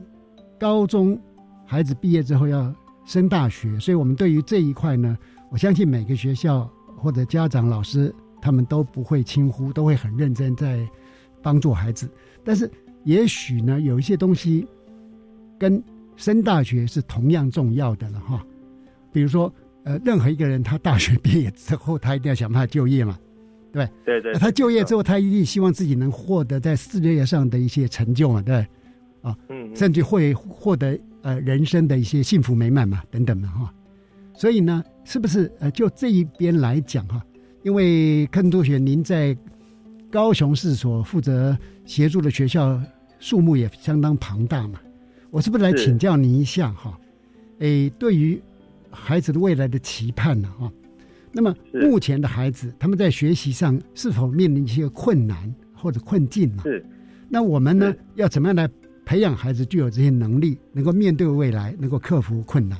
[0.59, 1.19] 高中
[1.63, 2.73] 孩子毕业之后要
[3.07, 5.17] 升大学，所以我们对于这一块呢，
[5.49, 10.85] 我相信每个学校或者家长、老师他们都不会轻忽，都会很认真在
[11.41, 12.07] 帮助孩子。
[12.43, 12.69] 但是
[13.05, 14.67] 也许呢，有一些东西
[15.57, 15.81] 跟
[16.17, 18.45] 升大学是同样重要的了哈。
[19.13, 19.51] 比如说，
[19.83, 23.17] 呃，任何一个人他大学毕业之后，他一定要想办法就业嘛，
[23.71, 28.67] 对不对对那他就业之后，他一定希望自己能获得在事业上的一些成就嘛，对，
[29.21, 33.73] 啊，嗯，甚至会获得呃人生的一些幸福美满嘛，等等嘛，哈。
[34.33, 37.21] 所以呢，是不是呃就这一边来讲哈？
[37.63, 39.37] 因为坑督学您在
[40.09, 42.81] 高雄市所负责协助的学校
[43.19, 44.79] 数目也相当庞大嘛，
[45.29, 46.97] 我是不是来请教您一下哈？
[47.59, 48.41] 诶，对于
[48.89, 50.49] 孩子的未来的期盼呢？
[50.57, 50.71] 哈，
[51.33, 56.63] 那么目前的孩子他们在学习上是否面临一些困难或者困境呢？
[56.63, 56.85] 是。
[57.27, 58.69] 那我们呢，要怎么样来
[59.07, 62.77] 培养孩子具有这些能力，能够面对未来，能够克服困难？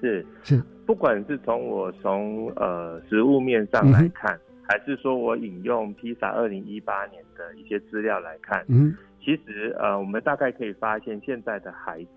[0.00, 0.26] 是。
[0.42, 4.36] 是，不管是从我从呃实物面上来看，
[4.68, 12.10] 还是说我引用披萨二零一八年的一些资料来看，嗯，其实呃我们大概可以发现，现在的孩子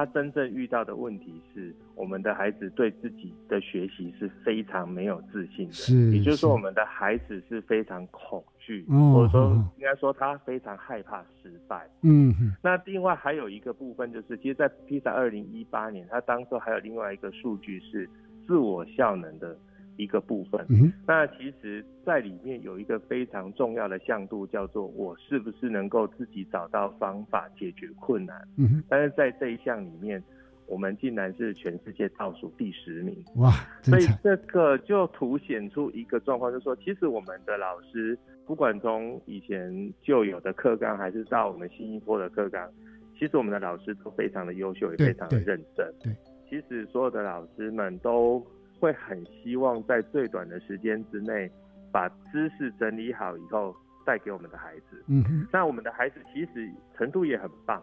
[0.00, 12.32] 他真正遇到的问题是，我们的孩子对自己的学习是非常没有自信的，是，也就是说我们的孩子是非常恐惧，哦、或者说应该说他非常害怕失败，嗯，
[12.62, 18.08] 那另外还有一个部分就是，其实，在披萨二零一八年，他当时还有另外一个数据是
[18.46, 19.54] 自我效能的
[20.00, 30.22] 一个部分，嗯，那其实在里面有一个非常重要的向度，叫做我是不是能够自己找到方法解决困难，嗯，但是在这一项里面。
[30.66, 33.50] 我们竟然是全世界倒数第十名，哇！
[33.82, 42.70] 所以这个就凸显出一个状况，就是说，其实我们的老师，不管从以前旧有的课纲，还是到我们新一波的课纲，
[43.18, 45.92] 其实我们的老师都非常的优秀，也非常的认真。
[46.04, 46.14] 对，
[46.48, 48.38] 其实所有的老师们都
[48.80, 51.48] 会很希望在最短的时间之内，
[51.92, 55.04] 把知识整理好以后带给我们的孩子。
[55.06, 57.80] 嗯哼，那我们的孩子其实程度也很棒。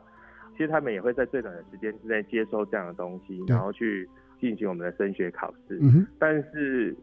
[0.54, 4.10] 其实他们也会在最短的时间之内接收这样的东西，然后去
[4.42, 5.78] 进行我们的升学考试。
[5.80, 6.08] 嗯哼。
[6.18, 6.96] 但是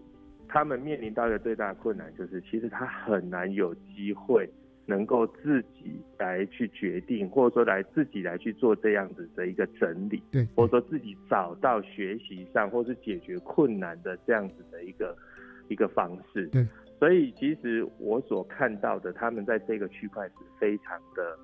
[0.48, 4.50] 他们面临到一个最大的困难，就是其实他很难有机会
[4.86, 15.16] 能够自己来去决定，或者说来自己来去做这样子的一个整理，对，或者说自己找到学习上或是解决困难的这样子的一个
[15.68, 16.46] 一个方式。
[16.48, 16.66] 对。
[16.98, 21.38] 所以其实我所看到的，他们在这个区块是非常的。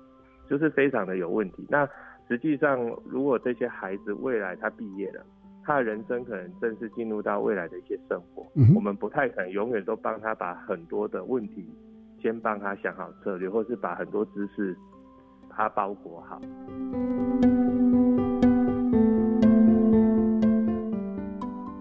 [0.49, 1.65] 就是非常的有问题。
[1.69, 1.87] 那
[2.27, 5.25] 实际上，如果这些孩子未来他毕业了，
[5.63, 11.65] 他的人生可能正式进入到未来的一些生活，我们不太可能永远都帮他把很多的问题
[12.21, 14.77] 先帮他想好策略，或是把很多知识
[15.49, 16.39] 他包裹好。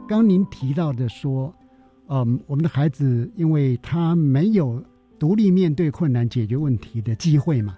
[0.08, 1.54] 刚您提到的说，
[2.08, 4.82] 嗯，我们的孩子因为他没有
[5.18, 7.76] 独立面对困难、解决问题的机会嘛。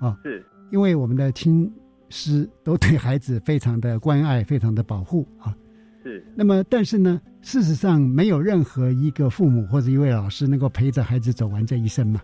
[0.00, 1.70] 啊，是因为我们的亲
[2.08, 5.54] 师都对孩子非常的关爱，非常的保护啊。
[6.02, 6.24] 是。
[6.34, 12.20] 那么，但是呢，事实上没有任何一个父母或者一位老师能够陪着孩子走完这一生嘛。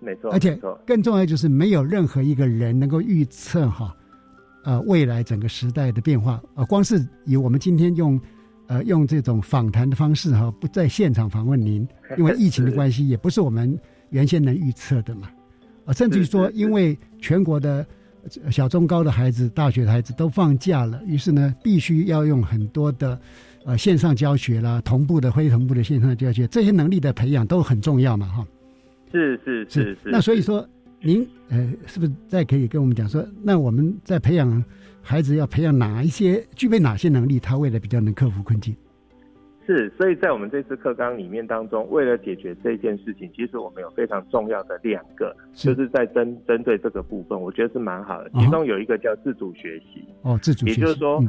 [0.00, 0.28] 没错。
[0.32, 3.96] 而且更重要就是没有任何一个人能够预测哈，
[4.64, 6.64] 呃，未来整个时代的变化啊。
[6.64, 8.20] 光是以我们今天用
[8.66, 11.86] 呃用这种访谈的方式哈，不在现场访问您，
[12.18, 13.78] 因为疫情的关系，也不是我们
[14.10, 15.30] 原先能预测的嘛。
[15.84, 17.86] 啊，甚至于说，因为全国的
[18.50, 23.16] 小中高的孩子、大学的孩子都放假了，于是呢，必须要用很多的
[23.64, 28.46] 呃线上教学啦、同步的、非同步的线上教学，这些能力的培养都很重要嘛，哈。
[29.12, 30.10] 是是是是。
[30.10, 30.66] 那所以说，
[31.00, 34.64] 您呃，是不是再可以跟我们讲说，那我们在培养
[35.02, 38.74] 孩子要培养哪一些、具备哪些能力，他未来比较能克服困境？
[39.66, 48.30] 是，所以在我们这次课纲里面当中，为了解决这件事情，其实我们有非常重要的两个，就是在针针对这个部分，我觉得是蛮好的。
[48.34, 51.24] 其中有一个叫自主学习，哦，自主学习，也就是说，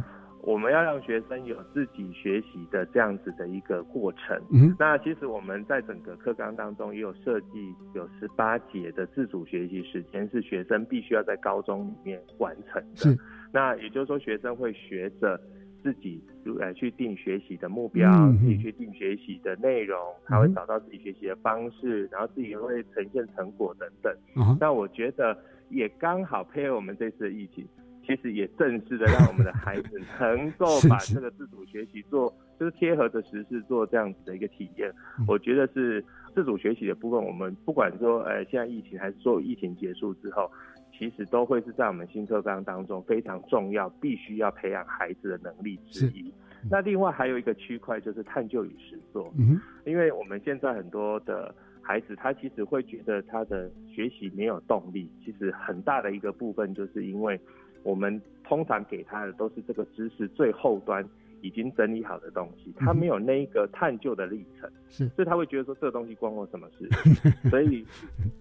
[0.45, 4.39] 我们要让学生有自己学习的这样子的一个过程。
[4.53, 12.97] 嗯，那其实我们在整个课纲当中也有设计，有十八节的自主学习时间是学生必须要在高中里面完成的。
[12.97, 13.17] 是，
[13.51, 15.39] 那也就是说，学生会学着。
[15.83, 16.19] 自己
[16.57, 18.09] 来去定学习的目标，
[18.41, 24.11] 自己去定学习的内容，他会找到自己学习的方式，然后自己会呈现成果等等。
[24.59, 25.37] 那我觉得
[25.69, 27.63] 也刚好配合我们这次的疫情，
[28.05, 34.91] 其实也正式的让我们的孩子能够把 这个自主学习做，就是贴合着实事做这样子的一个体验。
[35.27, 36.03] 我觉得是
[36.33, 40.49] 自主学习的部分，我们不管说呃现在疫情还是说疫情结束之后。
[40.97, 46.33] 其实都会是在我们新课纲当中非常重要、必须要培养孩子的能力之一。
[46.71, 55.11] 那另外还有一个区块就是探究与实作，嗯，因为我们现在很多的孩子，他其实会觉得他的学习没有动力。
[55.21, 57.37] 其实很大的一个部分就是因为
[57.85, 61.07] 我们通常给他的都是这个知识最后端。
[61.41, 66.89] 已经整理好的东西，他没有那一个探究的历程，是，所以他会觉得说这个东西关我什么事？
[67.51, 67.85] 所以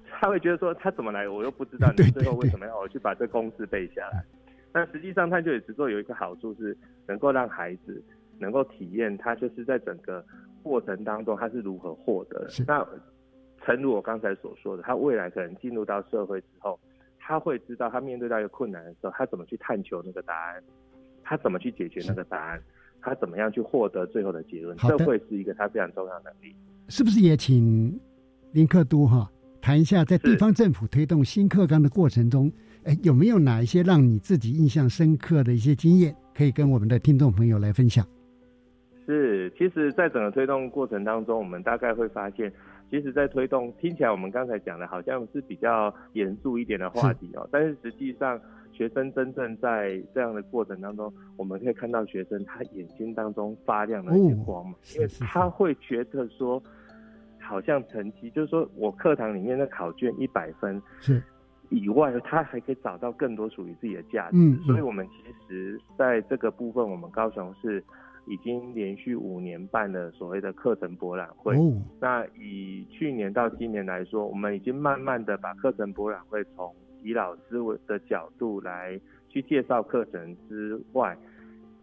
[0.08, 4.24] 他会觉得说他怎么来我又不知道，你最后为什么要我去把这公式背下来？
[4.72, 6.74] 那实际上探究与实作有一个好处是
[7.06, 8.02] 能够让孩子
[8.38, 10.24] 能够体验，他就是在整个
[10.62, 12.64] 过程当中他是如何获得的。
[12.66, 12.86] 那
[13.66, 16.80] 诚如我刚才所说的，他未来可能进入到社会之后，
[17.26, 20.62] 他会知道他面对到一个困难的时候，他怎么去探求那个答案。
[21.26, 22.60] 他怎么去解决那个答案，
[23.00, 26.54] 他怎么样去获得最后的结论，这会是一个他非常重要的能力。
[26.88, 27.98] 是不是也请
[28.52, 29.26] 林克都哈
[29.58, 32.52] 谈一下，在地方政府推动新课纲的过程中，
[32.84, 38.06] 哎，有没有哪一些让你自己印象深刻的一些经验，可以跟我们的听众朋友来分享？
[39.06, 42.52] 是，其实，在整个推动过程当中，我们大概会发现，
[42.94, 48.40] 其实，在推动听起来我们刚才讲的好像是比较严肃一点的话题哦，但是实际上，
[48.72, 56.62] 学生真正在这样的过程当中，我们可以看到学生他眼睛当中发亮的一些光嘛，因为他会觉得说，
[57.40, 61.20] 好像成绩就是说我课堂里面的考卷一百分是。
[61.70, 67.82] 以外，他还可以找到更多属于自己的价值，所以我们其实在这个部分，我们高雄市。
[68.26, 71.54] 已经连续五年办了所谓的课程博览会。
[71.56, 77.56] 哦那以去年到今年来说，我们已经慢慢的把课程博览会从以老师
[77.86, 78.98] 的角度来
[79.28, 81.16] 去介绍课程之外，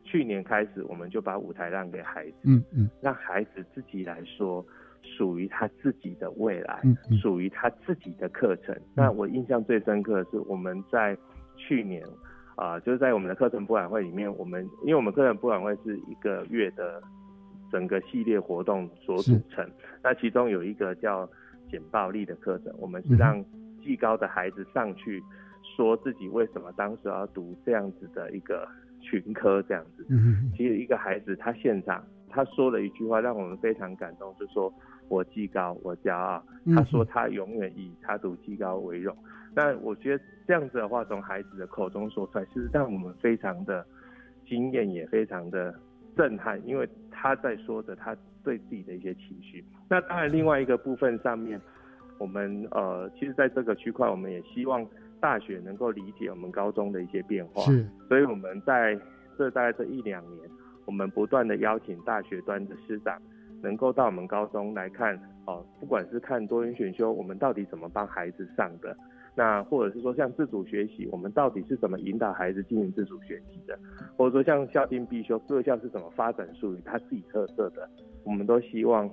[0.04, 4.66] 去年开始我们就把舞台让给孩子，嗯嗯让孩子自己来说
[5.02, 8.76] 属于他自己的未来，嗯嗯属于他自己的课程。
[8.96, 11.16] 那我印象最深刻的是我们在
[11.56, 12.04] 去年。
[12.56, 17.02] 啊、就是在我们的课程博览会里面，我们因为我们课程博览会是一个月的
[17.72, 19.68] 整个系列活动所组成，
[20.04, 21.28] 那其中有一个叫
[21.70, 23.44] 简暴力的课程，我们是让
[23.82, 25.24] 技高的孩子上去
[25.76, 28.68] 说自己为什么当时要读这样子的一个
[29.00, 30.06] 群科这样子。
[30.10, 34.72] 嗯其实一个孩子他现场他说了一句话，让我们非常感动，就说
[35.08, 36.44] 我技高，我骄傲。
[36.66, 39.16] 嗯他说他永远以他读技高为荣。
[39.54, 43.86] 那我觉得这样子的话，从孩子的口中说出来，其实让我们非常的
[44.48, 45.74] 惊艳，也非常的
[46.16, 49.64] 震撼，因为他在说着他对自己的一些情绪。
[49.90, 51.60] 那当然，另外一个部分上面，
[52.18, 54.86] 我们呃，其实在这个区块，我们也希望
[55.20, 57.62] 大学能够理解我们高中的一些变化。
[57.64, 58.98] 是，所以我们在
[59.38, 60.50] 这大概这一两年，
[60.86, 63.22] 我们不断的邀请大学端的师长，
[63.62, 68.96] 能够到我们高中来看哦，不管是看多元选修，我们到底怎么帮孩子上的，
[69.34, 73.80] 那或者是说像自主学习，我们到底是怎么引导孩子进行自主学习的，
[74.18, 77.90] 或者说像校定必修各校是怎么发展属于他自己特色的，
[78.24, 79.10] 我们都希望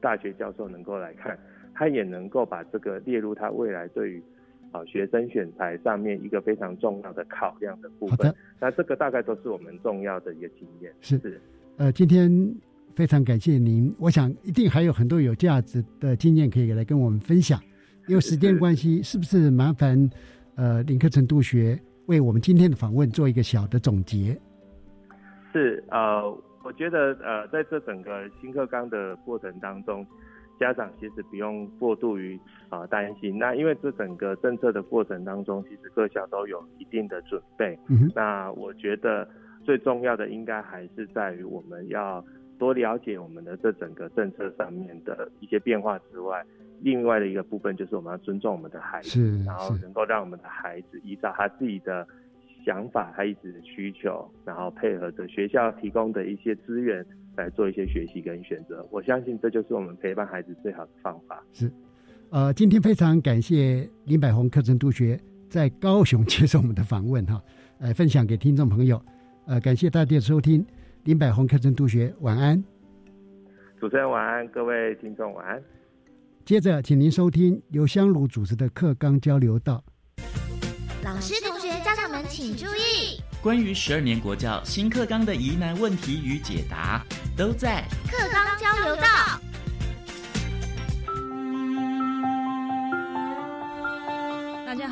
[0.00, 1.38] 大学教授能够来看，
[1.74, 4.22] 他也能够把这个列入他未来对于
[4.72, 8.36] 啊学生选材上面一个非常重要的考量的部分好的。
[8.60, 10.92] 那这个大概都是我们重要的一个经验。
[11.00, 11.40] 是是。
[11.76, 12.28] 呃，今天
[12.96, 17.60] 非常感谢您，我想一定还有很多有价值的经验可以来跟我们分享。
[18.06, 20.08] 因为时间关系，是不是麻烦
[20.54, 24.38] 呃林克成督学为我们今天的访问做一个小的总结？
[25.52, 26.22] 是呃，
[26.64, 30.06] 我觉得呃，在这整个新课纲的过程当中，
[30.60, 32.38] 家长其实不用过度于
[32.68, 33.38] 啊、呃担心。
[33.38, 37.78] 那因为这整个政策的过程当中，其实各校都有一定的准备。
[37.88, 39.28] 嗯那我觉得
[39.64, 42.24] 最重要的应该还是在于我们要
[42.58, 46.44] 多了解我们的这整个政策上面的一些变化之外，
[46.80, 52.06] 另外的一个部分就是我们要尊重我们的孩子，是然后能够让我们的孩子依照他自己的
[52.64, 57.04] 想法、他一直的需求，然后配合着学校提供的一些资源
[57.36, 58.86] 来做一些学习跟选择。
[58.90, 61.42] 我相信这就是我们陪伴孩子最好的方法。
[61.52, 61.70] 是，
[62.30, 67.40] 呃，今天非常感谢林百宏课程督学在高雄接受我们的访问哈，
[67.78, 69.00] 呃，分享给听众朋友，
[69.46, 70.66] 呃，感谢大家的收听，
[71.06, 72.60] 林百宏课程督学晚安。
[73.78, 75.62] 主持人晚安，各位听众晚安。
[76.44, 79.84] 接着，请您收听由香炉主持的课纲交流道。
[81.04, 87.04] 老师、同学、家长们请注意，关于十二年国教新课纲的疑难问题与解答，
[87.36, 89.06] 都在课纲交流道。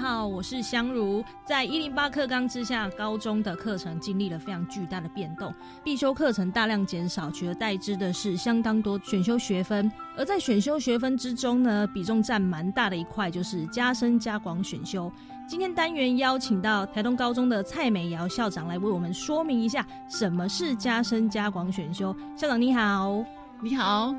[0.05, 1.25] 好，我是香如。
[1.47, 5.51] 在一零八课纲之下，高中的课程经历了非常巨大的变动，
[5.83, 9.91] 必修课程大量减少，取而代之的是相当多选修学分。
[10.15, 15.11] 而在选修学分之中呢，比重占蛮大的一块就是加深加广选修。
[15.49, 22.15] 今天单元邀请到台东高中的蔡美瑶校长来为我们说明一下什么是加深加广选修。
[22.37, 23.25] 校长你好，
[23.63, 24.15] 你好，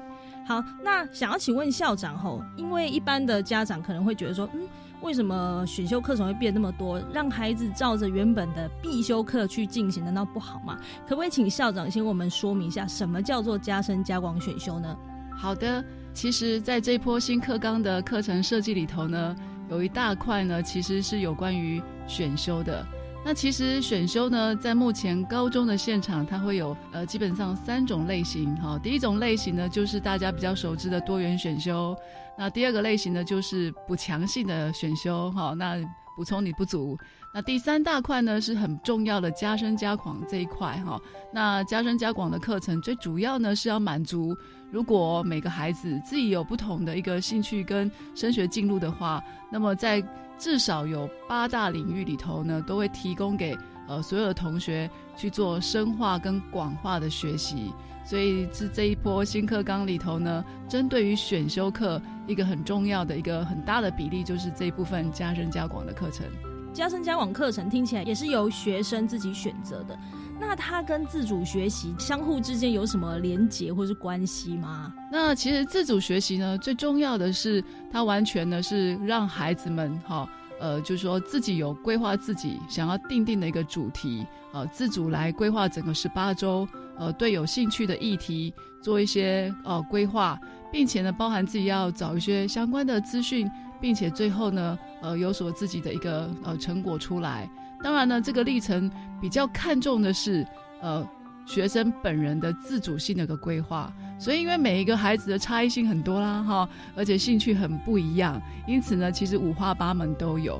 [0.48, 0.64] 好。
[0.84, 4.68] 那想要请问校长吼，因为一般的家长可能会觉得说，嗯。
[5.02, 7.00] 为什么选修课程会变那么多？
[7.14, 10.78] 让孩子照着原本的必修课去进行，难道不好吗？
[11.08, 14.96] 可不可以请校长先为我们说明一下，什么叫做加深加广选修呢？
[15.38, 15.84] 好的，
[16.14, 19.36] 其实在这波新课纲的课程设计里头呢，
[19.70, 22.86] 有一大块呢，其实是有关于选修的。
[23.28, 28.78] 那其实选修呢，在目前高中的现场，它会有呃基本上三种类型哈。
[28.78, 31.98] 第一种类型呢，就是大家比较熟知的多元选修。
[32.38, 35.76] 那第二个类型呢，就是补强性的选修哈，那
[36.16, 36.96] 补充你不足。
[37.34, 41.02] 那第三大块呢是很重要的加深加广这一块哈。
[41.34, 44.38] 那加深加广的课程最主要呢是要满足，
[44.72, 49.20] 如果每个孩子自己有不同的一个兴趣跟升学进入的话，
[49.52, 50.00] 那么在
[50.38, 53.58] 至少有八大领域里头呢，都会提供给
[53.88, 57.72] 呃所有的同学去做深化跟广化的学习。
[58.04, 66.26] 所以是这一波新课纲里头呢，针对于选修课一个很重要的一个很大的比例，就是这一部分加深加广的课程。
[66.72, 69.98] 加深加广课程听起来也是由学生自己选择的，
[70.40, 74.94] 那它跟自主学习相互之间有什么连结或是关系吗？
[75.12, 80.28] 那其实自主学习呢，最重要的是它完全呢是让孩子们哈，
[80.60, 86.68] 呃，就是说自己有规划自己想要定定的一个主题，呃，自主来规划整个十八周，
[86.98, 90.40] 呃，对有兴趣的议题做一些呃规划，
[90.72, 93.50] 并且呢，包含自己要找一些相关的资讯。
[93.82, 97.48] 并且最后呢，呃，有所自己的一个呃成果出来。
[97.86, 98.90] 当然呢，这个历程
[99.22, 100.44] 比较看重的是，
[100.82, 101.08] 呃，
[101.46, 103.94] 学生本人的自主性的一个规划。
[104.18, 110.60] 所以，因为每一个孩子的差异性很多啦，哈，而且兴趣很不一样，因此呢，其实五花八门都有。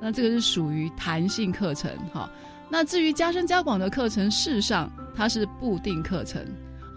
[0.00, 2.28] 那这个是属于弹性课程，哈。
[2.68, 6.44] 那至于加深加广的课程，事实上它是固定课程。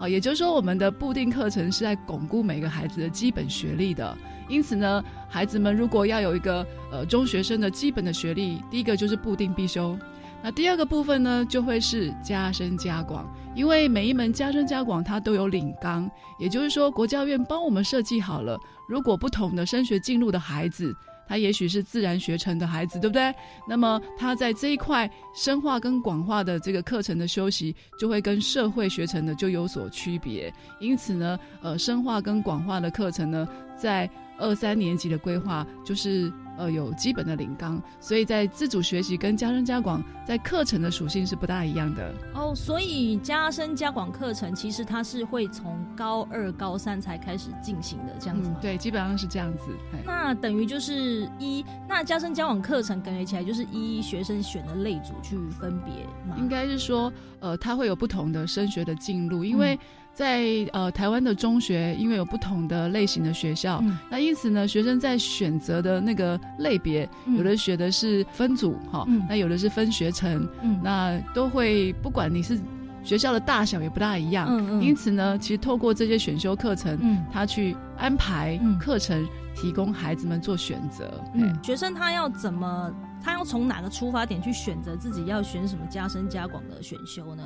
[0.02, 4.18] 啊，也就是说，我们的固定课程是在巩固每个孩子的基本学历的。
[4.48, 9.96] 因此呢，孩子们如果要有一个呃中学生的基本的学历，第一个就是固定必修。
[10.42, 20.92] 那第二个部分呢，就会是加深加广，因为每一门加深加广它都有领纲，也就是说，国教院帮我们设计好了，如果不同的升学进入的孩子。
[21.32, 23.34] 他也许是自然学成的孩子，对不对？
[23.66, 30.52] 那么他在这一块深化跟广化的这个课程的修习，就会跟社会学成的就有所区别。
[30.78, 34.06] 因此呢，呃，深化跟广化的课程呢，在
[34.42, 36.32] 二三年级的规划就是。
[36.58, 42.52] 呃，有基本的领纲，所以在自主学习跟加深加广在课程的属性是不大一样的哦。
[42.54, 48.50] 所以加深加广课程其实它是会从高二、高三才开始进行的，这样子。
[48.60, 49.74] 对，基本上是这样子。
[50.04, 56.06] 那等于就是一，那加深加广课程感觉起来就是一学生选的类组去分别。
[56.36, 59.76] 应该是说，呃，它会有不同的升学的进路，因为。
[60.14, 70.46] 在呃台湾的中学，因为有不同的类型的学校，那因此呢，学生在选择的那个类别，有的学的是分组哈，那有的是分学程，
[70.82, 72.60] 那都会不管你是
[73.02, 76.98] 学校的大小也不大一样，因此呢，其实透过这些选修课程，
[77.32, 81.10] 他去安排课程，提供孩子们做选择。
[81.34, 82.92] 嗯，学生他要怎么，
[83.22, 87.42] 他要从哪个出发点去选择自己要选什么加深加广的选修呢？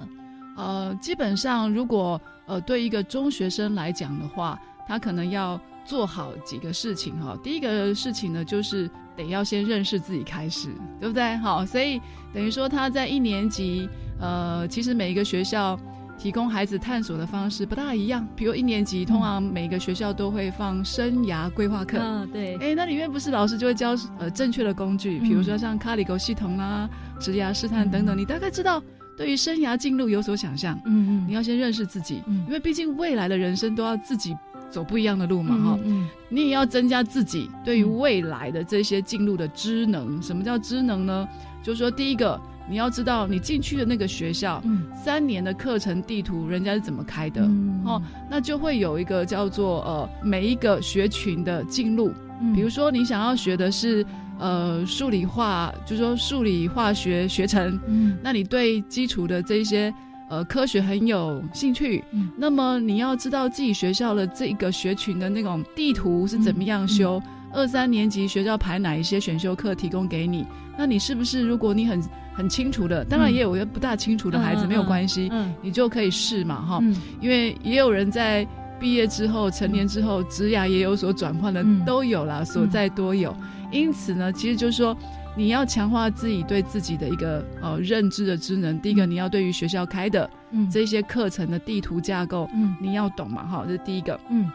[0.56, 7.38] 呃，基本上，如果呃对一个中学生来讲的话，他可能要做好几个事情哈。
[7.42, 11.36] 第一个事情呢，就是得要先认识自己开始，对不对？
[11.36, 12.00] 好，所以
[12.32, 13.88] 等于说他在一年级，
[14.18, 15.78] 呃，其实每一个学校
[16.18, 18.26] 提供孩子探索的方式不大一样。
[18.34, 22.56] 比如一年级，通常每个学校都会放生涯规划课，嗯，对。
[22.56, 26.88] 哎，那里面不是老师就会教呃正确的工具，比如说像卡里狗系统啊、
[27.20, 28.82] 职涯试探等等，你大概知道。
[29.16, 34.36] 对于生涯进路有所想象，嗯嗯，你要先认识自己，嗯，因为毕竟未来的人生都要自己
[34.68, 40.20] 走不一样的路嘛，哈，嗯，你也要增加自己对于未来的这些进路的知能。
[40.20, 41.26] 什么叫知能呢？
[41.62, 42.38] 就是说，第一个，
[42.68, 47.42] 你要知道你进去的那个学校，嗯，三年的课程地图人家是怎么开的，
[47.84, 48.00] 哦，
[48.30, 52.12] 那就会有一个叫做呃每一个学群的进入，
[52.54, 54.04] 比如说你想要学的是。
[54.38, 59.92] 呃，数理化就是说数理化学学成，嗯，那你对基础的这些
[60.28, 67.22] 呃科学很有兴趣，嗯，那么你要知道自己学校的这个学群的那种地图是怎么样修，
[67.52, 70.44] 二三年级学校排哪一些选修课提供给你，
[70.76, 72.02] 那你是不是如果你很
[72.34, 76.82] 很清楚的，当然也有一个不大清楚的孩子没有关系，嗯，你就可以试嘛，哈，
[77.22, 78.46] 因为也有人在
[78.78, 83.34] 毕业之后成年之后职涯也有所转换的，都有啦，所在多有。
[83.76, 84.96] 因此呢，其实就是说，
[85.36, 88.78] 你要强化自己对自己的一个呃认知的职能。
[88.80, 90.28] 第一个，你要对于学校开的
[90.70, 92.48] 这些课程的地图架构，
[92.80, 94.18] 你要懂嘛，哈，这是第一个。
[94.30, 94.50] 嗯。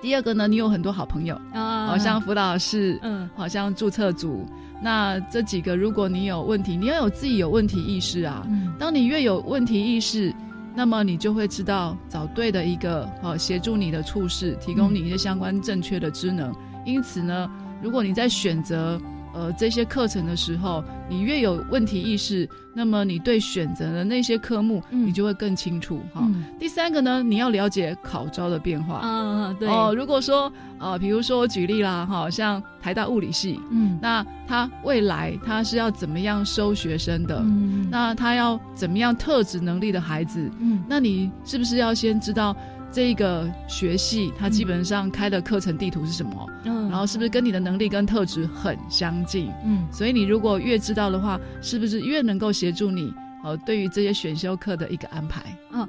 [0.00, 4.44] 第二个呢，你有很多好朋友啊，好像辅导室，嗯，好像注册组。
[4.82, 8.44] 那这几个，如果你有问题，你要有自己有问题意识啊。
[8.50, 8.72] 嗯。
[8.80, 10.34] 当你越有问题意识，
[10.74, 16.52] 那么你就会知道找对的一个呃协助你的处事，提供你一些相关正确的职能。
[16.84, 17.48] 因此呢。
[17.82, 19.00] 如果你在选择
[19.34, 26.26] 呃这些课程的时候，你越有问题意识，那么你对选择的那些科目，你就会更清楚哈。
[26.58, 29.00] 第三个呢，你要了解考招的变化。
[29.02, 29.68] 嗯嗯，对。
[29.68, 37.38] 哦，如果说呃，比如说我举例啦，哈，像台大物理系，嗯，那他未来他是要怎么样收学生的？
[37.40, 40.50] 嗯，那他要怎么样特质能力的孩子？
[40.60, 42.54] 嗯，那你是不是要先知道？
[42.92, 46.46] 这个学系，它基本上开的课程地图是什么？
[46.64, 49.50] 嗯，然后是不是跟你的能力跟特质很相近？
[49.64, 53.12] 嗯，所以你如果越知道的话，是不是越能够协助你？
[53.42, 55.42] 呃，对于这些选修课的一个安排。
[55.72, 55.88] 嗯，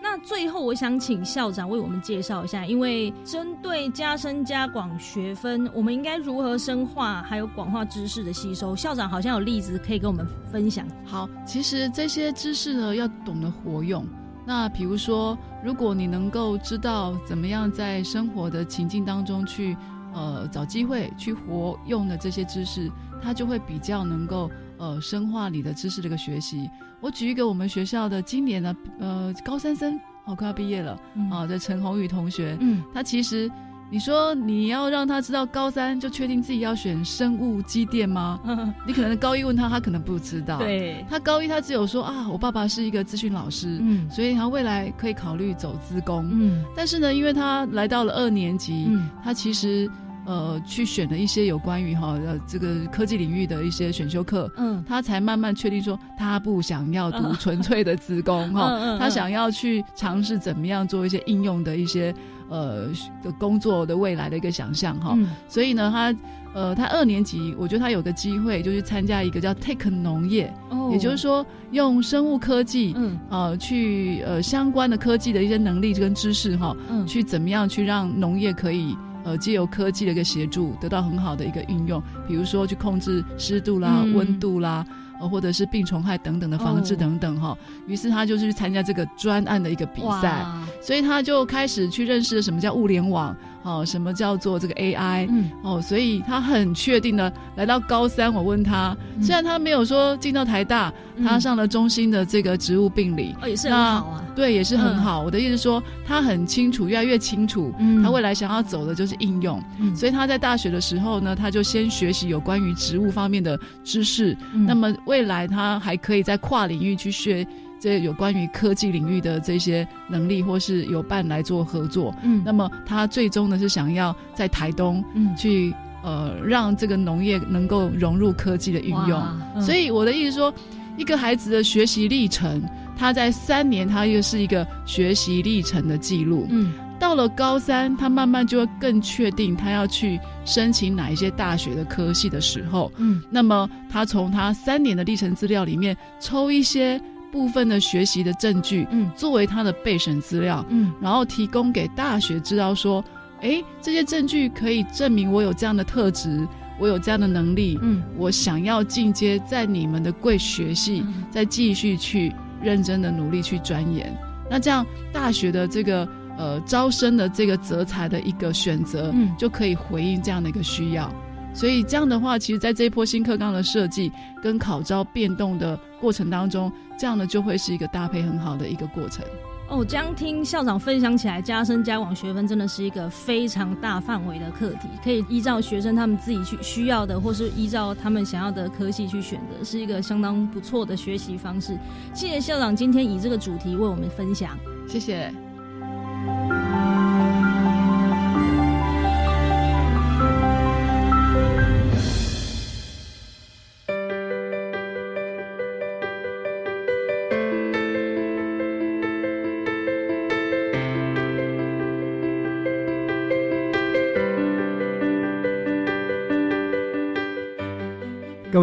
[0.00, 8.76] 那最后我想请校长为我们介绍一下，因为针对加深加广学分，我们应该如何深化还有广化知识的吸收？
[8.76, 10.86] 校长好像有例子可以跟我们分享。
[11.04, 14.06] 好，其实这些知识呢，要懂得活用。
[14.46, 19.76] 那比如说，如果你能够知道怎么样在生活的情境当中去，
[20.14, 22.88] 呃，找机会去活用的这些知识，
[23.20, 26.70] 它就会比较能够呃深化你的知识的一个学习。
[27.00, 30.96] 我举一个我们学校的今年的呃高三生，哦快要毕业了
[31.30, 33.50] 啊，这陈宏宇同学，嗯，他其实。
[33.88, 38.40] 你说你要让他知道高三就确定自己要选生物机电吗？
[38.84, 40.58] 你可能高一问他，他可能不知道。
[40.58, 46.28] 对，他高一他只有说啊，我爸爸是一个咨询老师，嗯，所以他未来可以考虑走资工。
[46.32, 48.88] 嗯，但是呢，因为他来到了二年级，
[49.22, 49.88] 他其实
[50.26, 58.68] 呃去选了一些有关于哈呃这个科技领域的一些选修课，嗯，他才慢慢确定说他不想要读纯粹的资工哈，
[58.98, 62.12] 他想要去尝试怎么样做一些应用的一些。
[62.48, 62.88] 呃，
[63.22, 65.16] 的工作的未来的一个想象哈，
[65.48, 66.14] 所以呢，他
[66.54, 70.52] 呃，他二年级，我觉得他有个机会，就去参加一个叫 Take 农业，
[70.90, 84.86] 也就是说用生物科技，嗯，呃，去呃相关的科技的一些能力跟知识哈，嗯，去怎么样去让农业可以呃借由科技的一个协助，得到很好的一个运用，比如说去控制湿度啦、温度啦。
[85.20, 87.56] 呃，或者是病虫害等等的防治等等哈，
[87.86, 90.44] 于是他就是去参加这个专案的一个比赛，
[90.80, 93.36] 所以他就开始去认识什么叫物联网。
[93.62, 95.26] 哦，什么叫做这个 AI？
[95.28, 98.32] 嗯，哦，所以他很确定的来到高三。
[98.32, 100.92] 我问他，虽然他没有说进到台大，
[101.24, 104.24] 他上了中心的这个植物病理，哦，也是很好啊。
[104.36, 105.20] 对，也是很好。
[105.20, 109.60] 我的意思说，他很清楚，越来越清楚，他未来想要走的就是应用。
[109.96, 114.36] 所以他在大学的时候呢，他就先学习有关于植物方面的知识。
[114.52, 117.46] 那么未来他还可以在跨领域去学。
[117.78, 129.22] 这有关于科技领域的这些能力，或是有伴来做合作，嗯，那么他最终呢是想要在台东，嗯，去呃让这个农业能够融入科技的运用。
[129.60, 130.52] 所以我的意思说，
[130.96, 132.62] 一个孩子的学习历程，
[132.96, 136.46] 他在三年，他又是一个学习历程的记录。
[136.48, 147.00] 嗯，到了高三，他慢慢就会更确定他要去申请哪一些大学的科系的时候，嗯，那么他从他三年的历程资料里面抽一些。
[147.32, 153.04] 部分的学习的证据，嗯，作为他的备审资料，嗯，然后提供给大学知道说，
[153.42, 162.32] 哎，这些证据可以证明我有这样的特质，我有这样的能力，嗯，我想要进阶在你们的贵学系，再继续去
[162.62, 164.16] 认真的努力去钻研，
[164.48, 171.10] 那这样大学的这个呃招生的这个择才的一个选择，嗯，就可以回应这样的一个需要。
[171.54, 174.12] 所以这样的话，其实在这一波新课纲的设计
[174.42, 179.24] 跟考招变动的过程当中，这样呢就会是一个搭配很好的一个过程。
[179.68, 191.76] 哦，这样听校长分享起来，加深加广学分真的是一个非常大范围的课题，可以依照学生他们自己去需要的，或是依照他们想要的科系去选择，是一个相当不错的学习方式。
[192.14, 194.56] 谢谢校长今天以这个主题为我们分享，
[194.86, 195.45] 谢谢。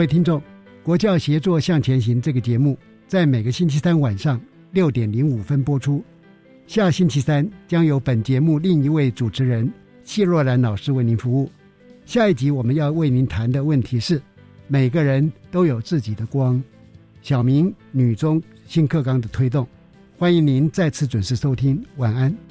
[0.04, 0.38] 位听众，
[0.84, 2.78] 《国教协作向前行》这个节目
[3.08, 4.38] 在每个星期三晚上
[4.72, 6.04] 六点零五分播出。
[6.68, 9.72] 下星期三将由本节目另一位主持人
[10.04, 11.50] 谢若兰老师为您服务。
[12.06, 14.22] 下一集我们要为您谈的问题是：
[14.68, 16.62] 每个人都有自己的光。
[17.22, 19.66] 小明女中新课纲的推动，
[20.18, 21.82] 欢迎您再次准时收听。
[21.96, 22.43] 晚安。